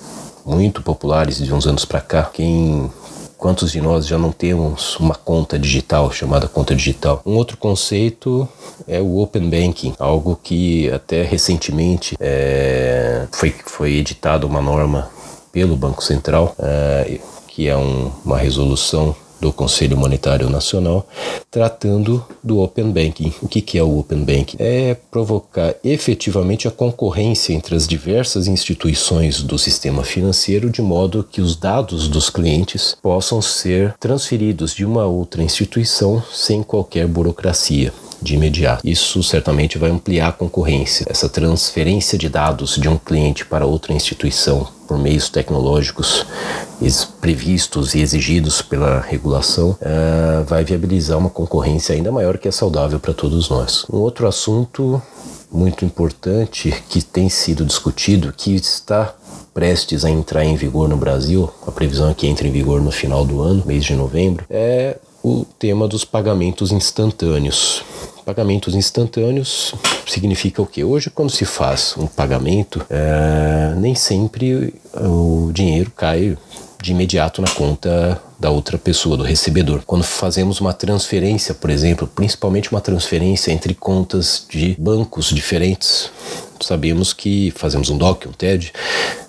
muito 0.44 0.82
populares 0.82 1.38
de 1.38 1.54
uns 1.54 1.68
anos 1.68 1.86
para 1.86 2.02
cá. 2.02 2.24
Quem 2.34 2.90
Quantos 3.38 3.72
de 3.72 3.80
nós 3.80 4.08
já 4.08 4.18
não 4.18 4.32
temos 4.32 4.96
uma 5.00 5.14
conta 5.14 5.60
digital 5.60 6.12
chamada 6.12 6.48
conta 6.48 6.76
digital? 6.76 7.22
Um 7.24 7.36
outro 7.36 7.56
conceito 7.56 8.50
é 8.88 9.00
o 9.00 9.20
Open 9.20 9.48
Banking, 9.48 9.94
algo 10.00 10.40
que 10.42 10.90
até 10.92 11.22
recentemente 11.22 12.16
é, 12.20 13.28
foi, 13.32 13.54
foi 13.66 13.94
editado 13.94 14.48
uma 14.48 14.60
norma 14.60 15.10
pelo 15.52 15.76
Banco 15.76 16.04
Central, 16.04 16.56
é, 16.58 17.20
que 17.48 17.68
é 17.68 17.78
um, 17.78 18.12
uma 18.26 18.40
resolução 18.40 19.16
do 19.40 19.54
Conselho 19.54 19.98
Monetário 19.98 20.50
Nacional, 20.50 21.08
tratando 21.50 22.26
do 22.44 22.60
Open 22.60 22.92
Banking. 22.92 23.34
O 23.42 23.48
que, 23.48 23.78
é 23.78 23.84
o 23.84 24.00
Open 24.00 24.24
Banking? 24.24 24.58
É 24.60 24.96
provocar 25.12 25.76
efetivamente 25.84 26.68
a 26.68 26.72
concorrência 26.72 27.54
entre 27.54 27.76
as 27.76 27.88
diversas 27.88 28.48
instituições 28.48 29.42
do 29.42 29.58
sistema 29.58 30.04
financeiro, 30.04 30.70
de 30.70 30.82
modo 30.82 31.28
que 31.30 31.42
os 31.42 31.56
dados 31.56 32.08
dos 32.08 32.30
clientes 32.30 32.96
possam 33.02 33.42
ser 33.42 33.94
transferidos 34.00 34.74
de 34.74 34.86
uma 34.86 35.06
outra 35.06 35.44
instituição 35.44 36.24
sem 36.32 36.64
qualquer 36.64 37.08
burocracia 37.08 37.94
de 38.22 38.36
imediato. 38.36 38.88
Isso 38.88 39.22
certamente 39.24 39.78
vai 39.78 39.90
ampliar 39.90 40.30
a 40.30 40.32
concorrência. 40.32 41.06
Essa 41.10 41.30
transferência 41.30 42.18
de 42.18 42.30
dados 42.30 42.76
de 42.76 42.90
um 42.90 42.98
cliente 42.98 43.46
para 43.46 43.66
outra 43.66 43.94
instituição 43.94 44.68
por 44.88 44.98
meios 44.98 45.30
tecnológicos 45.30 46.26
previstos 47.20 47.94
e 47.94 48.00
exigidos 48.00 48.62
pela 48.62 49.02
regulação 49.02 49.72
uh, 49.72 50.46
vai 50.46 50.64
viabilizar 50.64 51.18
uma 51.18 51.30
concorrência 51.30 51.94
ainda 51.94 52.12
maior 52.12 52.38
que 52.38 52.48
é 52.48 52.52
saudável 52.52 53.00
para 53.00 53.14
todos 53.14 53.50
nós. 53.50 53.86
Um 53.92 53.98
outro 53.98 54.28
assunto 54.28 55.02
muito 55.52 55.84
importante 55.84 56.74
que 56.90 57.02
tem 57.02 57.30
sido 57.30 57.66
discutido, 57.66 58.34
que 58.36 58.56
está 58.56 59.14
prestes 59.54 60.06
a 60.06 60.10
entrar 60.10 60.46
em 60.46 60.56
vigor 60.56 60.88
no 60.88 60.98
Brasil, 60.98 61.50
a 61.66 61.72
previsão 61.72 62.10
é 62.12 62.14
que 62.14 62.28
entre 62.28 62.48
em 62.48 62.52
vigor 62.52 62.80
no 62.80 62.92
final 62.92 63.26
do 63.26 63.42
ano, 63.42 63.64
mês 63.66 63.84
de 63.84 63.96
novembro, 63.96 64.46
é 64.50 64.98
o 65.24 65.46
tema 65.58 65.88
dos 65.88 66.06
pagamentos 66.06 66.72
instantâneos. 66.72 67.84
Pagamentos 68.28 68.76
instantâneos 68.76 69.74
significa 70.06 70.62
o 70.62 70.66
que? 70.66 70.84
Hoje, 70.84 71.10
quando 71.10 71.30
se 71.30 71.46
faz 71.46 71.96
um 71.98 72.06
pagamento, 72.06 72.86
é, 72.90 73.74
nem 73.78 73.96
sempre 73.96 74.74
o 74.94 75.50
dinheiro 75.54 75.90
cai 75.96 76.38
de 76.84 76.92
imediato 76.92 77.42
na 77.42 77.50
conta 77.50 78.22
da 78.38 78.50
outra 78.50 78.78
pessoa, 78.78 79.16
do 79.16 79.24
recebedor. 79.24 79.82
Quando 79.88 80.04
fazemos 80.04 80.60
uma 80.60 80.74
transferência, 80.74 81.54
por 81.54 81.70
exemplo, 81.70 82.06
principalmente 82.06 82.70
uma 82.70 82.82
transferência 82.82 83.50
entre 83.50 83.74
contas 83.74 84.46
de 84.50 84.76
bancos 84.78 85.28
diferentes, 85.28 86.12
sabemos 86.60 87.14
que 87.14 87.54
fazemos 87.56 87.90
um 87.90 87.98
DOC, 87.98 88.28
um 88.28 88.34
TED, 88.34 88.74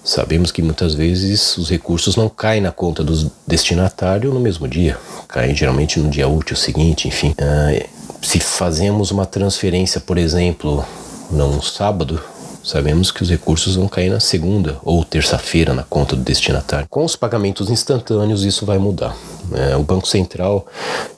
sabemos 0.02 0.50
que 0.50 0.60
muitas 0.60 0.94
vezes 0.94 1.56
os 1.56 1.70
recursos 1.70 2.16
não 2.16 2.28
caem 2.28 2.60
na 2.60 2.72
conta 2.72 3.04
do 3.04 3.30
destinatário 3.46 4.34
no 4.34 4.40
mesmo 4.40 4.66
dia, 4.66 4.98
caem 5.28 5.54
geralmente 5.54 6.00
no 6.00 6.10
dia 6.10 6.26
útil 6.26 6.56
seguinte, 6.56 7.06
enfim. 7.06 7.32
Uh, 7.38 7.97
se 8.22 8.40
fazemos 8.40 9.10
uma 9.10 9.26
transferência, 9.26 10.00
por 10.00 10.18
exemplo, 10.18 10.84
num 11.30 11.60
sábado, 11.62 12.20
sabemos 12.62 13.10
que 13.10 13.22
os 13.22 13.30
recursos 13.30 13.76
vão 13.76 13.88
cair 13.88 14.10
na 14.10 14.20
segunda 14.20 14.78
ou 14.82 15.04
terça-feira 15.04 15.72
na 15.72 15.82
conta 15.82 16.14
do 16.14 16.22
destinatário. 16.22 16.86
Com 16.90 17.04
os 17.04 17.16
pagamentos 17.16 17.70
instantâneos, 17.70 18.44
isso 18.44 18.66
vai 18.66 18.78
mudar. 18.78 19.16
É, 19.52 19.76
o 19.76 19.82
Banco 19.82 20.06
Central 20.06 20.66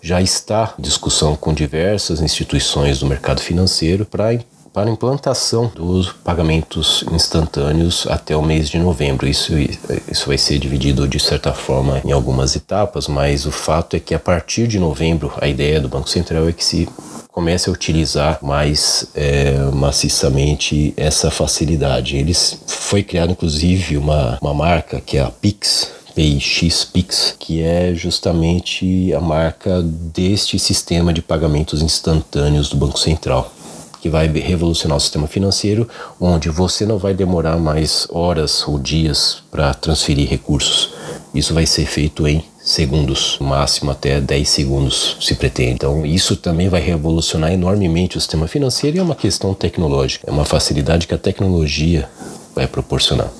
já 0.00 0.20
está 0.20 0.74
em 0.78 0.82
discussão 0.82 1.34
com 1.34 1.52
diversas 1.52 2.20
instituições 2.20 3.00
do 3.00 3.06
mercado 3.06 3.40
financeiro 3.40 4.04
para 4.04 4.34
para 4.72 4.88
a 4.88 4.92
implantação 4.92 5.70
dos 5.74 6.12
pagamentos 6.12 7.04
instantâneos 7.12 8.06
até 8.08 8.36
o 8.36 8.42
mês 8.42 8.68
de 8.68 8.78
novembro. 8.78 9.26
Isso, 9.26 9.52
isso 9.58 10.26
vai 10.26 10.38
ser 10.38 10.58
dividido 10.58 11.08
de 11.08 11.18
certa 11.18 11.52
forma 11.52 12.00
em 12.04 12.12
algumas 12.12 12.54
etapas, 12.54 13.08
mas 13.08 13.46
o 13.46 13.52
fato 13.52 13.96
é 13.96 14.00
que 14.00 14.14
a 14.14 14.18
partir 14.18 14.66
de 14.68 14.78
novembro 14.78 15.32
a 15.40 15.48
ideia 15.48 15.80
do 15.80 15.88
Banco 15.88 16.08
Central 16.08 16.48
é 16.48 16.52
que 16.52 16.64
se 16.64 16.88
comece 17.32 17.68
a 17.68 17.72
utilizar 17.72 18.38
mais 18.42 19.06
é, 19.14 19.58
maciçamente 19.72 20.92
essa 20.96 21.30
facilidade. 21.30 22.16
Eles 22.16 22.60
foi 22.66 23.02
criado 23.02 23.32
inclusive 23.32 23.96
uma, 23.96 24.38
uma 24.40 24.54
marca 24.54 25.00
que 25.00 25.16
é 25.16 25.20
a 25.20 25.30
Pix, 25.30 25.90
PIX 26.14 26.84
Pix, 26.84 27.34
que 27.38 27.62
é 27.62 27.94
justamente 27.94 29.12
a 29.14 29.20
marca 29.20 29.80
deste 29.82 30.58
sistema 30.58 31.12
de 31.12 31.22
pagamentos 31.22 31.82
instantâneos 31.82 32.68
do 32.68 32.76
Banco 32.76 32.98
Central 32.98 33.50
que 34.00 34.08
vai 34.08 34.26
revolucionar 34.28 34.96
o 34.96 35.00
sistema 35.00 35.26
financeiro, 35.26 35.88
onde 36.20 36.48
você 36.48 36.86
não 36.86 36.98
vai 36.98 37.14
demorar 37.14 37.58
mais 37.58 38.06
horas 38.10 38.66
ou 38.66 38.78
dias 38.78 39.42
para 39.50 39.74
transferir 39.74 40.28
recursos. 40.28 40.94
Isso 41.34 41.54
vai 41.54 41.66
ser 41.66 41.86
feito 41.86 42.26
em 42.26 42.44
segundos, 42.62 43.38
máximo 43.40 43.90
até 43.90 44.20
10 44.20 44.48
segundos 44.48 45.16
se 45.20 45.34
pretende. 45.34 45.72
Então, 45.72 46.04
isso 46.04 46.36
também 46.36 46.68
vai 46.68 46.80
revolucionar 46.80 47.52
enormemente 47.52 48.16
o 48.16 48.20
sistema 48.20 48.46
financeiro 48.46 48.96
e 48.96 49.00
é 49.00 49.02
uma 49.02 49.14
questão 49.14 49.54
tecnológica, 49.54 50.28
é 50.28 50.30
uma 50.30 50.44
facilidade 50.44 51.06
que 51.06 51.14
a 51.14 51.18
tecnologia 51.18 52.08
vai 52.54 52.66
proporcionar. 52.66 53.30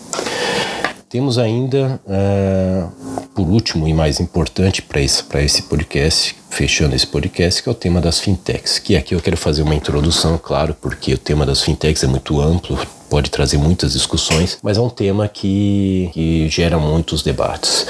Temos 1.11 1.39
ainda, 1.39 2.01
uh, 2.07 3.27
por 3.35 3.49
último 3.49 3.89
e 3.89 3.93
mais 3.93 4.21
importante 4.21 4.81
para 4.81 5.01
esse, 5.03 5.25
esse 5.39 5.63
podcast, 5.63 6.37
fechando 6.49 6.95
esse 6.95 7.05
podcast, 7.05 7.61
que 7.61 7.69
é 7.69 7.73
o 7.73 7.75
tema 7.75 8.01
das 8.01 8.21
fintechs. 8.21 8.79
Que 8.79 8.97
aqui 8.97 9.17
eu 9.17 9.21
quero 9.21 9.37
fazer 9.37 9.63
uma 9.63 9.75
introdução, 9.75 10.39
claro, 10.39 10.73
porque 10.81 11.13
o 11.13 11.19
tema 11.19 11.45
das 11.45 11.65
fintechs 11.65 12.05
é 12.05 12.07
muito 12.07 12.41
amplo, 12.41 12.79
pode 13.11 13.29
trazer 13.29 13.59
muitas 13.59 13.95
discussões, 13.95 14.57
mas 14.63 14.79
é 14.79 14.81
um 14.81 14.89
tema 14.89 15.27
que, 15.27 16.11
que 16.15 16.49
gera 16.49 16.79
muitos 16.79 17.25
debates. 17.25 17.89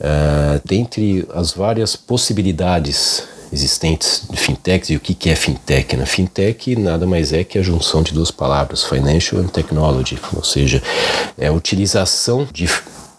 Uh, 0.00 0.58
dentre 0.64 1.28
as 1.34 1.52
várias 1.52 1.94
possibilidades 1.96 3.24
existentes 3.54 4.26
de 4.28 4.36
fintechs 4.36 4.90
e 4.90 4.96
o 4.96 5.00
que, 5.00 5.30
é 5.30 5.36
fintech. 5.36 5.96
Né? 5.96 6.04
Fintech 6.04 6.76
nada 6.76 7.06
mais 7.06 7.32
é 7.32 7.42
que 7.44 7.58
a 7.58 7.62
junção 7.62 8.02
de 8.02 8.12
duas 8.12 8.30
palavras, 8.30 8.84
financial 8.84 9.40
and 9.40 9.46
technology, 9.46 10.18
ou 10.34 10.44
seja, 10.44 10.82
é 11.38 11.46
a 11.46 11.52
utilização 11.52 12.46
de 12.52 12.68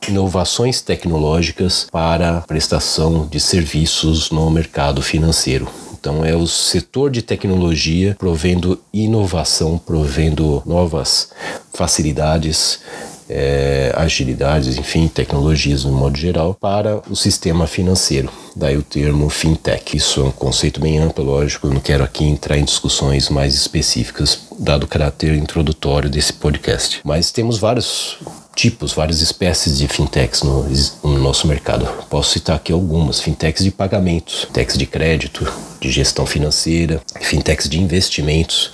inovações 0.07 0.81
tecnológicas 0.81 1.87
para 1.91 2.41
prestação 2.41 3.25
de 3.25 3.39
serviços 3.39 4.29
no 4.29 4.49
mercado 4.51 5.01
financeiro. 5.01 5.67
Então 6.05 6.23
é 6.23 6.35
o 6.35 6.45
setor 6.45 7.09
de 7.09 7.23
tecnologia 7.23 8.15
provendo 8.19 8.79
inovação, 8.93 9.79
provendo 9.79 10.61
novas 10.63 11.31
facilidades 11.73 12.79
é, 13.29 13.91
agilidades, 13.95 14.77
enfim, 14.77 15.07
tecnologias 15.07 15.83
no 15.83 15.91
modo 15.91 16.17
geral, 16.17 16.53
para 16.53 17.01
o 17.09 17.15
sistema 17.15 17.67
financeiro. 17.67 18.29
Daí 18.55 18.77
o 18.77 18.83
termo 18.83 19.29
fintech. 19.29 19.97
Isso 19.97 20.21
é 20.21 20.23
um 20.23 20.31
conceito 20.31 20.79
bem 20.79 20.97
amplo, 20.97 21.25
lógico, 21.25 21.67
eu 21.67 21.73
não 21.73 21.81
quero 21.81 22.03
aqui 22.03 22.23
entrar 22.23 22.57
em 22.57 22.63
discussões 22.63 23.29
mais 23.29 23.53
específicas, 23.53 24.41
dado 24.59 24.83
o 24.83 24.87
caráter 24.87 25.35
introdutório 25.35 26.09
desse 26.09 26.33
podcast. 26.33 27.01
Mas 27.03 27.31
temos 27.31 27.57
vários 27.57 28.17
tipos, 28.55 28.93
várias 28.93 29.21
espécies 29.21 29.77
de 29.77 29.87
fintechs 29.87 30.41
no, 30.41 30.65
no, 31.03 31.19
nosso 31.19 31.47
mercado. 31.47 31.85
Posso 32.09 32.31
citar 32.31 32.55
aqui 32.55 32.71
algumas: 32.71 33.19
fintechs 33.19 33.63
de 33.63 33.71
pagamentos, 33.71 34.45
fintechs 34.45 34.77
de 34.77 34.85
crédito, 34.85 35.51
de 35.79 35.91
gestão 35.91 36.25
financeira, 36.25 37.01
fintechs 37.21 37.69
de 37.69 37.79
investimentos, 37.79 38.71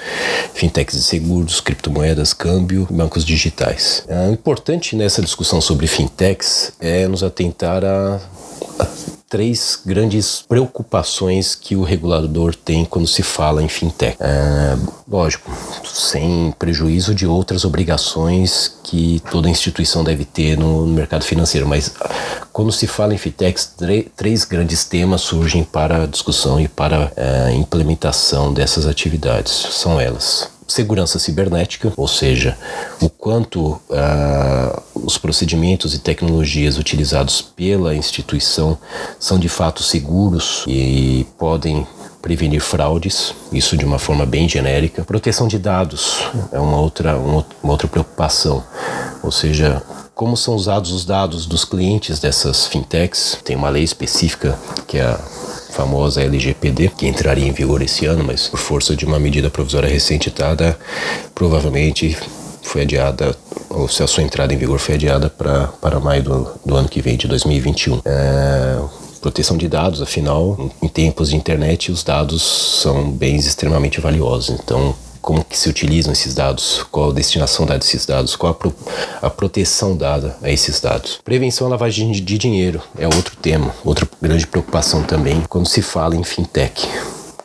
fintechs 0.53 0.95
de 0.95 1.03
seguros, 1.03 1.59
criptomoedas, 1.59 2.33
câmbio, 2.33 2.87
bancos 2.89 3.25
digitais. 3.25 4.05
O 4.07 4.31
importante 4.31 4.95
nessa 4.95 5.21
discussão 5.21 5.59
sobre 5.59 5.87
fintechs 5.87 6.73
é 6.79 7.07
nos 7.07 7.23
atentar 7.23 7.83
a 7.83 8.19
três 9.31 9.81
grandes 9.85 10.43
preocupações 10.45 11.55
que 11.55 11.73
o 11.73 11.83
regulador 11.83 12.53
tem 12.53 12.83
quando 12.83 13.07
se 13.07 13.23
fala 13.23 13.63
em 13.63 13.69
fintech. 13.69 14.17
É, 14.19 14.77
lógico, 15.09 15.49
sem 15.85 16.53
prejuízo 16.59 17.15
de 17.15 17.25
outras 17.25 17.63
obrigações 17.63 18.75
que 18.83 19.23
toda 19.31 19.49
instituição 19.49 20.03
deve 20.03 20.25
ter 20.25 20.57
no 20.57 20.85
mercado 20.85 21.23
financeiro, 21.23 21.65
mas 21.65 21.93
quando 22.51 22.73
se 22.73 22.85
fala 22.85 23.13
em 23.13 23.17
fintechs, 23.17 23.73
três 24.17 24.43
grandes 24.43 24.83
temas 24.83 25.21
surgem 25.21 25.63
para 25.63 26.05
discussão 26.05 26.59
e 26.59 26.67
para 26.67 27.09
é, 27.15 27.53
implementação 27.53 28.53
dessas 28.53 28.85
atividades. 28.85 29.53
São 29.53 29.97
elas 29.97 30.49
segurança 30.71 31.19
cibernética, 31.19 31.91
ou 31.97 32.07
seja, 32.07 32.57
o 33.01 33.09
quanto 33.09 33.71
uh, 33.71 34.81
os 34.93 35.17
procedimentos 35.17 35.93
e 35.93 35.99
tecnologias 35.99 36.77
utilizados 36.77 37.41
pela 37.41 37.95
instituição 37.95 38.77
são 39.19 39.37
de 39.37 39.49
fato 39.49 39.83
seguros 39.83 40.63
e 40.67 41.25
podem 41.37 41.85
prevenir 42.21 42.61
fraudes, 42.61 43.33
isso 43.51 43.75
de 43.75 43.83
uma 43.83 43.97
forma 43.97 44.25
bem 44.25 44.47
genérica. 44.47 45.03
Proteção 45.03 45.47
de 45.47 45.57
dados 45.57 46.19
é 46.51 46.59
uma 46.59 46.79
outra, 46.79 47.17
uma 47.17 47.45
outra 47.63 47.87
preocupação, 47.87 48.63
ou 49.23 49.31
seja, 49.31 49.81
como 50.13 50.37
são 50.37 50.53
usados 50.53 50.91
os 50.91 51.03
dados 51.03 51.47
dos 51.47 51.65
clientes 51.65 52.19
dessas 52.19 52.67
fintechs. 52.67 53.39
Tem 53.43 53.55
uma 53.55 53.69
lei 53.69 53.83
específica 53.83 54.57
que 54.87 54.97
é 54.97 55.03
a 55.03 55.19
famosa 55.71 56.21
LGPD, 56.21 56.89
que 56.97 57.07
entraria 57.07 57.47
em 57.47 57.51
vigor 57.51 57.81
esse 57.81 58.05
ano, 58.05 58.23
mas 58.23 58.47
por 58.47 58.59
força 58.59 58.95
de 58.95 59.05
uma 59.05 59.19
medida 59.19 59.49
provisória 59.49 59.89
recente 59.89 60.29
dada, 60.29 60.77
provavelmente 61.33 62.17
foi 62.61 62.81
adiada, 62.81 63.35
ou 63.69 63.87
se 63.87 64.03
a 64.03 64.07
sua 64.07 64.23
entrada 64.23 64.53
em 64.53 64.57
vigor 64.57 64.79
foi 64.79 64.95
adiada 64.95 65.29
para, 65.29 65.67
para 65.81 65.99
maio 65.99 66.23
do, 66.23 66.47
do 66.65 66.75
ano 66.75 66.87
que 66.87 67.01
vem, 67.01 67.17
de 67.17 67.27
2021. 67.27 68.01
É, 68.05 68.79
proteção 69.21 69.57
de 69.57 69.67
dados, 69.67 70.01
afinal, 70.01 70.71
em 70.81 70.87
tempos 70.87 71.29
de 71.29 71.35
internet, 71.35 71.91
os 71.91 72.03
dados 72.03 72.41
são 72.81 73.11
bens 73.11 73.45
extremamente 73.45 74.01
valiosos. 74.01 74.59
Então, 74.59 74.95
como 75.21 75.43
que 75.43 75.57
se 75.57 75.69
utilizam 75.69 76.11
esses 76.11 76.33
dados, 76.33 76.83
qual 76.91 77.11
a 77.11 77.13
destinação 77.13 77.65
dada 77.65 77.83
a 77.83 77.85
esses 77.85 78.05
dados, 78.05 78.35
qual 78.35 78.51
a, 78.51 78.55
pro, 78.55 78.75
a 79.21 79.29
proteção 79.29 79.95
dada 79.95 80.37
a 80.41 80.49
esses 80.49 80.79
dados. 80.79 81.19
Prevenção 81.23 81.67
à 81.67 81.69
lavagem 81.69 82.11
de 82.11 82.37
dinheiro 82.37 82.81
é 82.97 83.05
outro 83.05 83.35
tema, 83.35 83.73
outra 83.85 84.07
grande 84.21 84.47
preocupação 84.47 85.03
também 85.03 85.41
quando 85.47 85.67
se 85.67 85.81
fala 85.81 86.15
em 86.15 86.23
fintech 86.23 86.87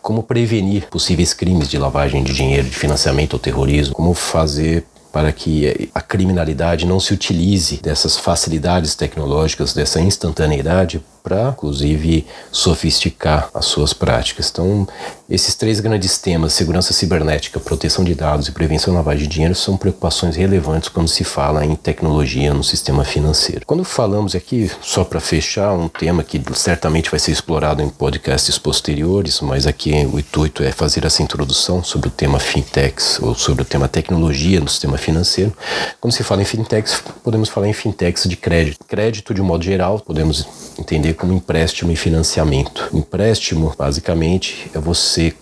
como 0.07 0.23
prevenir 0.23 0.87
possíveis 0.89 1.35
crimes 1.35 1.69
de 1.69 1.77
lavagem 1.79 2.23
de 2.23 2.33
dinheiro, 2.33 2.69
de 2.69 2.77
financiamento 2.77 3.35
ao 3.35 3.41
terrorismo, 3.41 3.93
como 3.93 4.15
fazer 4.15 4.85
para 5.17 5.33
que 5.33 5.91
a 5.93 6.01
criminalidade 6.01 6.87
não 6.87 7.01
se 7.01 7.13
utilize 7.13 7.79
dessas 7.79 8.17
facilidades 8.17 8.95
tecnológicas, 8.95 9.73
dessa 9.73 10.01
instantaneidade 10.01 11.03
para, 11.27 11.49
inclusive, 11.49 12.25
sofisticar 12.53 13.51
as 13.53 13.67
suas 13.67 13.93
práticas. 13.93 14.49
Então, 14.49 14.87
esses 15.29 15.57
três 15.57 15.81
grandes 15.81 16.19
temas, 16.19 16.53
segurança 16.53 16.93
cibernética, 16.93 17.59
proteção 17.59 18.05
de 18.05 18.15
dados 18.15 18.47
e 18.47 18.53
prevenção 18.53 18.95
da 18.95 19.01
lavagem 19.01 19.27
de 19.27 19.35
dinheiro, 19.35 19.57
são 19.57 19.77
preocupações 19.77 20.37
relevantes 20.37 20.89
quando 20.89 21.09
se 21.09 21.25
fala 21.25 21.65
em 21.65 21.75
tecnologia 21.75 22.55
no 22.55 22.63
sistema 22.63 23.05
financeiro. 23.05 23.67
Quando 23.67 23.83
falamos 23.83 24.37
aqui, 24.37 24.71
só 24.81 25.03
para 25.03 25.19
fechar, 25.19 25.73
um 25.73 25.89
tema 25.89 26.23
que 26.23 26.41
certamente 26.55 27.11
vai 27.11 27.19
ser 27.19 27.33
explorado 27.33 27.83
em 27.83 27.89
podcasts 27.89 28.57
posteriores, 28.57 29.41
mas 29.41 29.67
aqui 29.67 29.91
o 30.13 30.21
intuito 30.21 30.63
é 30.63 30.71
fazer 30.71 31.05
essa 31.05 31.25
introdução 31.25 31.83
sobre 31.83 32.07
o 32.07 32.13
tema 32.13 32.39
fintechs 32.39 33.19
ou 33.21 33.35
sobre 33.35 33.63
o 33.63 33.65
tema 33.65 33.89
tecnologia 33.89 34.61
no 34.61 34.69
sistema 34.69 34.97
financeiro. 34.97 35.53
Quando 36.01 36.13
se 36.13 36.23
fala 36.23 36.43
em 36.43 36.45
fintechs, 36.45 37.03
podemos 37.25 37.49
falar 37.49 37.67
em 37.67 37.73
fintechs 37.73 38.29
de 38.29 38.37
crédito. 38.37 38.79
Crédito, 38.87 39.35
de 39.35 39.43
um 39.43 39.45
modo 39.45 39.65
geral, 39.65 39.99
podemos 39.99 40.47
entender 40.79 41.16
como 41.17 41.33
empréstimo 41.33 41.91
e 41.91 41.97
financiamento. 41.97 42.89
Empréstimo, 42.93 43.75
basicamente, 43.77 44.71
é 44.75 44.79
você, 44.79 45.35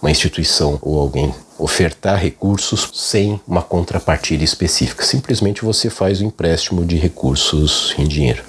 uma 0.00 0.10
instituição 0.10 0.78
ou 0.80 0.98
alguém, 0.98 1.34
ofertar 1.58 2.18
recursos 2.18 2.90
sem 2.94 3.40
uma 3.46 3.62
contrapartida 3.62 4.44
específica. 4.44 5.04
Simplesmente 5.04 5.64
você 5.64 5.90
faz 5.90 6.20
o 6.20 6.24
empréstimo 6.24 6.84
de 6.84 6.96
recursos 6.96 7.94
em 7.98 8.06
dinheiro. 8.06 8.42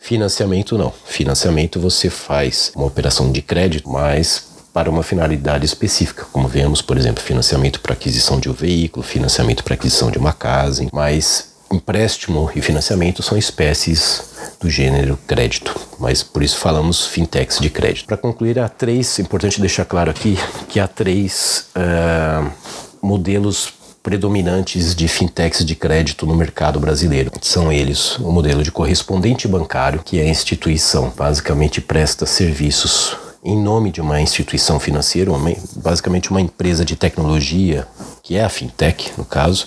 Financiamento 0.00 0.76
não. 0.76 0.92
Financiamento 1.04 1.80
você 1.80 2.10
faz 2.10 2.72
uma 2.74 2.86
operação 2.86 3.30
de 3.30 3.42
crédito, 3.42 3.88
mas 3.88 4.48
para 4.72 4.90
uma 4.90 5.02
finalidade 5.02 5.64
específica, 5.64 6.26
como 6.30 6.46
vemos, 6.46 6.80
por 6.80 6.96
exemplo, 6.96 7.22
financiamento 7.22 7.80
para 7.80 7.94
aquisição 7.94 8.38
de 8.38 8.48
um 8.48 8.52
veículo, 8.52 9.04
financiamento 9.04 9.64
para 9.64 9.74
aquisição 9.74 10.10
de 10.10 10.18
uma 10.18 10.32
casa, 10.32 10.86
mas 10.92 11.57
empréstimo 11.70 12.50
e 12.54 12.62
financiamento 12.62 13.22
são 13.22 13.36
espécies 13.36 14.22
do 14.60 14.70
gênero 14.70 15.18
crédito, 15.26 15.74
mas 15.98 16.22
por 16.22 16.42
isso 16.42 16.58
falamos 16.58 17.06
fintechs 17.06 17.58
de 17.58 17.70
crédito. 17.70 18.06
Para 18.06 18.16
concluir, 18.16 18.58
há 18.58 18.68
três, 18.68 19.18
é 19.18 19.22
importante 19.22 19.60
deixar 19.60 19.84
claro 19.84 20.10
aqui 20.10 20.36
que 20.68 20.80
há 20.80 20.88
três 20.88 21.66
uh, 21.76 22.50
modelos 23.00 23.72
predominantes 24.02 24.94
de 24.94 25.06
fintechs 25.06 25.64
de 25.64 25.74
crédito 25.74 26.24
no 26.24 26.34
mercado 26.34 26.80
brasileiro. 26.80 27.30
São 27.42 27.70
eles 27.70 28.16
o 28.18 28.32
modelo 28.32 28.62
de 28.62 28.72
correspondente 28.72 29.46
bancário, 29.46 30.00
que 30.02 30.18
é 30.18 30.22
a 30.22 30.28
instituição 30.28 31.12
basicamente 31.16 31.80
presta 31.80 32.24
serviços 32.24 33.16
em 33.44 33.56
nome 33.56 33.92
de 33.92 34.00
uma 34.00 34.20
instituição 34.20 34.80
financeira, 34.80 35.30
uma, 35.30 35.52
basicamente 35.76 36.30
uma 36.30 36.40
empresa 36.40 36.84
de 36.84 36.96
tecnologia, 36.96 37.86
que 38.28 38.36
é 38.36 38.44
a 38.44 38.48
fintech, 38.50 39.12
no 39.16 39.24
caso, 39.24 39.66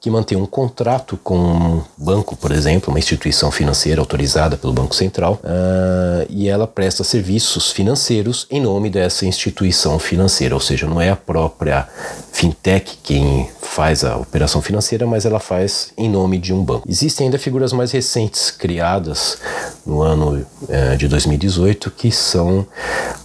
que 0.00 0.08
mantém 0.08 0.38
um 0.38 0.46
contrato 0.46 1.18
com 1.22 1.36
um 1.36 1.82
banco, 1.98 2.34
por 2.34 2.50
exemplo, 2.50 2.88
uma 2.88 2.98
instituição 2.98 3.50
financeira 3.50 4.00
autorizada 4.00 4.56
pelo 4.56 4.72
Banco 4.72 4.94
Central, 4.94 5.38
uh, 5.44 6.26
e 6.30 6.48
ela 6.48 6.66
presta 6.66 7.04
serviços 7.04 7.70
financeiros 7.70 8.46
em 8.50 8.58
nome 8.58 8.88
dessa 8.88 9.26
instituição 9.26 9.98
financeira, 9.98 10.54
ou 10.54 10.60
seja, 10.62 10.86
não 10.86 10.98
é 10.98 11.10
a 11.10 11.16
própria 11.16 11.86
fintech 12.32 12.98
quem 13.02 13.50
faz 13.60 14.02
a 14.02 14.16
operação 14.16 14.62
financeira, 14.62 15.06
mas 15.06 15.26
ela 15.26 15.38
faz 15.38 15.92
em 15.96 16.08
nome 16.08 16.38
de 16.38 16.54
um 16.54 16.64
banco. 16.64 16.88
Existem 16.88 17.26
ainda 17.26 17.38
figuras 17.38 17.72
mais 17.72 17.92
recentes 17.92 18.50
criadas 18.50 19.36
no 19.84 20.00
ano 20.00 20.46
uh, 20.62 20.96
de 20.96 21.06
2018, 21.06 21.90
que 21.90 22.10
são 22.10 22.66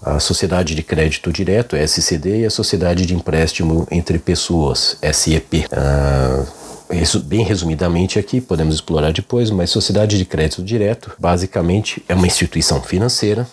a 0.02 0.20
Sociedade 0.20 0.76
de 0.76 0.84
Crédito 0.84 1.32
Direto, 1.32 1.78
SCD, 1.78 2.42
e 2.42 2.46
a 2.46 2.50
Sociedade 2.50 3.06
de 3.06 3.16
Empréstimo 3.16 3.88
entre 3.90 4.20
Pessoas, 4.20 4.65
SEP. 4.74 5.66
Uh, 5.72 7.20
bem 7.24 7.44
resumidamente 7.44 8.18
aqui, 8.18 8.40
podemos 8.40 8.76
explorar 8.76 9.12
depois, 9.12 9.50
mas 9.50 9.70
Sociedade 9.70 10.18
de 10.18 10.26
Crédito 10.26 10.64
Direto 10.64 11.12
basicamente 11.20 12.04
é 12.08 12.16
uma 12.16 12.28
instituição 12.28 12.82
financeira 12.82 13.48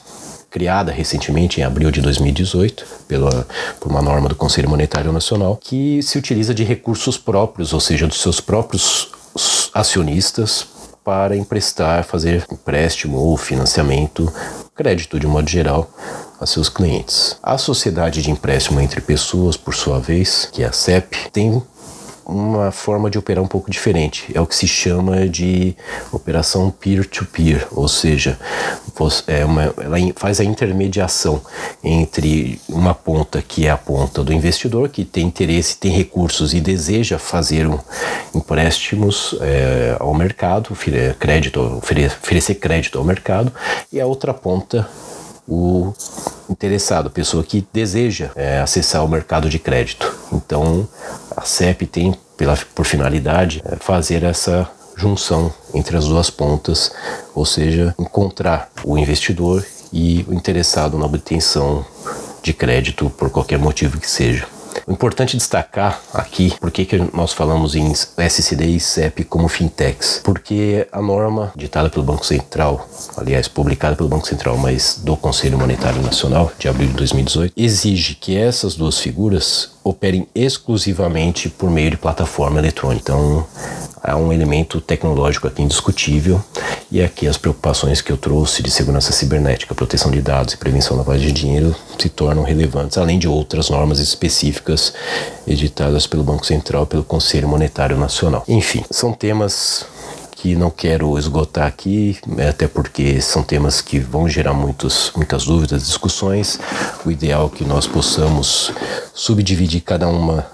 criada 0.52 0.92
recentemente 0.92 1.60
em 1.60 1.64
abril 1.64 1.90
de 1.90 2.02
2018 2.02 2.84
pela, 3.08 3.46
por 3.80 3.90
uma 3.90 4.02
norma 4.02 4.28
do 4.28 4.34
Conselho 4.34 4.68
Monetário 4.68 5.10
Nacional 5.10 5.56
que 5.56 6.02
se 6.02 6.18
utiliza 6.18 6.54
de 6.54 6.62
recursos 6.62 7.16
próprios, 7.16 7.72
ou 7.72 7.80
seja, 7.80 8.06
dos 8.06 8.20
seus 8.20 8.38
próprios 8.38 9.10
acionistas 9.72 10.66
para 11.02 11.36
emprestar, 11.36 12.04
fazer 12.04 12.46
empréstimo 12.52 13.16
ou 13.16 13.36
financiamento, 13.36 14.32
crédito 14.74 15.18
de 15.18 15.26
modo 15.26 15.48
geral 15.48 15.90
a 16.42 16.46
seus 16.46 16.68
clientes. 16.68 17.36
A 17.42 17.56
sociedade 17.56 18.20
de 18.20 18.30
empréstimo 18.30 18.80
entre 18.80 19.00
pessoas, 19.00 19.56
por 19.56 19.74
sua 19.74 20.00
vez, 20.00 20.48
que 20.52 20.62
é 20.62 20.66
a 20.66 20.72
CEP, 20.72 21.30
tem 21.30 21.62
uma 22.24 22.70
forma 22.70 23.10
de 23.10 23.18
operar 23.18 23.42
um 23.42 23.48
pouco 23.48 23.70
diferente. 23.70 24.30
É 24.34 24.40
o 24.40 24.46
que 24.46 24.54
se 24.54 24.66
chama 24.66 25.28
de 25.28 25.76
operação 26.12 26.70
peer-to-peer, 26.70 27.58
-peer, 27.60 27.68
ou 27.72 27.88
seja, 27.88 28.38
é 29.26 29.44
uma, 29.44 29.74
ela 29.78 29.96
faz 30.16 30.40
a 30.40 30.44
intermediação 30.44 31.40
entre 31.82 32.60
uma 32.68 32.94
ponta 32.94 33.42
que 33.42 33.66
é 33.66 33.70
a 33.70 33.76
ponta 33.76 34.22
do 34.22 34.32
investidor, 34.32 34.88
que 34.88 35.04
tem 35.04 35.26
interesse, 35.26 35.76
tem 35.76 35.90
recursos 35.90 36.54
e 36.54 36.60
deseja 36.60 37.18
fazer 37.18 37.66
um, 37.66 37.78
empréstimos 38.34 39.36
é, 39.40 39.96
ao 39.98 40.14
mercado, 40.14 40.76
crédito, 41.18 41.60
oferecer 41.60 42.54
crédito 42.56 42.98
ao 42.98 43.04
mercado, 43.04 43.52
e 43.92 44.00
a 44.00 44.06
outra 44.06 44.32
ponta 44.32 44.88
o 45.48 45.92
interessado, 46.48 47.06
a 47.06 47.10
pessoa 47.10 47.42
que 47.42 47.66
deseja 47.72 48.30
é, 48.34 48.60
acessar 48.60 49.04
o 49.04 49.08
mercado 49.08 49.48
de 49.48 49.58
crédito. 49.58 50.14
Então, 50.32 50.88
a 51.36 51.42
CEP 51.42 51.86
tem 51.86 52.14
pela, 52.36 52.56
por 52.74 52.84
finalidade 52.84 53.62
é, 53.64 53.76
fazer 53.76 54.22
essa 54.22 54.70
junção 54.96 55.52
entre 55.74 55.96
as 55.96 56.06
duas 56.06 56.30
pontas, 56.30 56.92
ou 57.34 57.46
seja, 57.46 57.94
encontrar 57.98 58.70
o 58.84 58.98
investidor 58.98 59.64
e 59.92 60.24
o 60.28 60.34
interessado 60.34 60.98
na 60.98 61.06
obtenção 61.06 61.84
de 62.42 62.52
crédito 62.52 63.10
por 63.10 63.30
qualquer 63.30 63.58
motivo 63.58 63.98
que 63.98 64.10
seja. 64.10 64.46
Importante 64.92 65.38
destacar 65.38 65.98
aqui, 66.12 66.52
por 66.60 66.70
que 66.70 66.86
nós 67.14 67.32
falamos 67.32 67.74
em 67.74 67.90
SCD 67.92 68.66
e 68.66 68.78
CEP 68.78 69.24
como 69.24 69.48
fintechs? 69.48 70.20
Porque 70.22 70.86
a 70.92 71.00
norma 71.00 71.50
ditada 71.56 71.88
pelo 71.88 72.04
Banco 72.04 72.26
Central, 72.26 72.86
aliás, 73.16 73.48
publicada 73.48 73.96
pelo 73.96 74.10
Banco 74.10 74.28
Central, 74.28 74.58
mas 74.58 75.00
do 75.02 75.16
Conselho 75.16 75.58
Monetário 75.58 76.02
Nacional, 76.02 76.52
de 76.58 76.68
abril 76.68 76.88
de 76.88 76.94
2018, 76.94 77.54
exige 77.56 78.14
que 78.16 78.36
essas 78.36 78.74
duas 78.74 78.98
figuras 78.98 79.70
operem 79.84 80.26
exclusivamente 80.34 81.48
por 81.48 81.70
meio 81.70 81.90
de 81.90 81.96
plataforma 81.96 82.58
eletrônica. 82.58 83.12
Então, 83.12 83.46
há 84.02 84.16
um 84.16 84.32
elemento 84.32 84.80
tecnológico 84.80 85.46
aqui 85.46 85.62
indiscutível 85.62 86.42
e 86.90 87.02
aqui 87.02 87.26
as 87.26 87.38
preocupações 87.38 88.00
que 88.00 88.10
eu 88.10 88.16
trouxe 88.16 88.62
de 88.62 88.70
segurança 88.70 89.12
cibernética, 89.12 89.74
proteção 89.74 90.10
de 90.10 90.20
dados 90.20 90.54
e 90.54 90.56
prevenção 90.56 90.96
da 90.96 91.02
lavagem 91.02 91.28
de 91.28 91.32
dinheiro 91.32 91.74
se 91.98 92.08
tornam 92.08 92.42
relevantes, 92.42 92.98
além 92.98 93.18
de 93.18 93.28
outras 93.28 93.70
normas 93.70 93.98
específicas 93.98 94.92
editadas 95.46 96.06
pelo 96.06 96.24
Banco 96.24 96.44
Central 96.44 96.82
e 96.82 96.86
pelo 96.86 97.04
Conselho 97.04 97.48
Monetário 97.48 97.96
Nacional. 97.96 98.44
Enfim, 98.48 98.84
são 98.90 99.12
temas 99.12 99.86
que 100.42 100.56
não 100.56 100.70
quero 100.70 101.16
esgotar 101.16 101.68
aqui, 101.68 102.18
até 102.48 102.66
porque 102.66 103.20
são 103.20 103.44
temas 103.44 103.80
que 103.80 104.00
vão 104.00 104.28
gerar 104.28 104.52
muitos, 104.52 105.12
muitas 105.14 105.44
dúvidas, 105.44 105.86
discussões. 105.86 106.58
O 107.06 107.12
ideal 107.12 107.48
é 107.54 107.56
que 107.56 107.64
nós 107.64 107.86
possamos 107.86 108.72
subdividir 109.14 109.82
cada 109.82 110.08
uma 110.08 110.44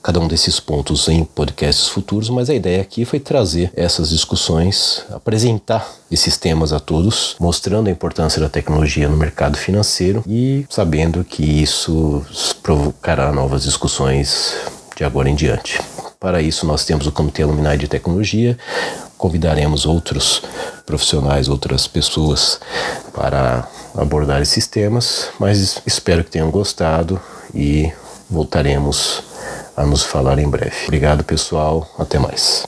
cada 0.00 0.20
um 0.20 0.28
desses 0.28 0.60
pontos 0.60 1.08
em 1.08 1.24
podcasts 1.24 1.88
futuros, 1.88 2.30
mas 2.30 2.48
a 2.48 2.54
ideia 2.54 2.80
aqui 2.80 3.04
foi 3.04 3.18
trazer 3.18 3.72
essas 3.74 4.10
discussões, 4.10 5.04
apresentar 5.12 5.84
esses 6.08 6.36
temas 6.36 6.72
a 6.72 6.78
todos, 6.78 7.34
mostrando 7.40 7.88
a 7.88 7.90
importância 7.90 8.40
da 8.40 8.48
tecnologia 8.48 9.08
no 9.08 9.16
mercado 9.16 9.58
financeiro 9.58 10.22
e 10.28 10.64
sabendo 10.70 11.24
que 11.24 11.42
isso 11.42 12.24
provocará 12.62 13.32
novas 13.32 13.64
discussões 13.64 14.54
de 14.96 15.02
agora 15.02 15.28
em 15.28 15.34
diante. 15.34 15.80
Para 16.20 16.40
isso, 16.40 16.64
nós 16.64 16.84
temos 16.84 17.06
o 17.06 17.12
Comitê 17.12 17.44
Luminar 17.44 17.76
de 17.76 17.86
Tecnologia, 17.86 18.56
convidaremos 19.18 19.84
outros 19.84 20.42
profissionais, 20.86 21.48
outras 21.48 21.86
pessoas 21.86 22.60
para 23.12 23.68
abordar 23.94 24.40
esses 24.40 24.66
temas, 24.66 25.28
mas 25.38 25.82
espero 25.84 26.24
que 26.24 26.30
tenham 26.30 26.50
gostado 26.50 27.20
e 27.54 27.92
voltaremos 28.30 29.22
a 29.76 29.84
nos 29.84 30.04
falar 30.04 30.38
em 30.38 30.48
breve. 30.48 30.84
Obrigado, 30.84 31.24
pessoal. 31.24 31.86
Até 31.98 32.18
mais. 32.18 32.66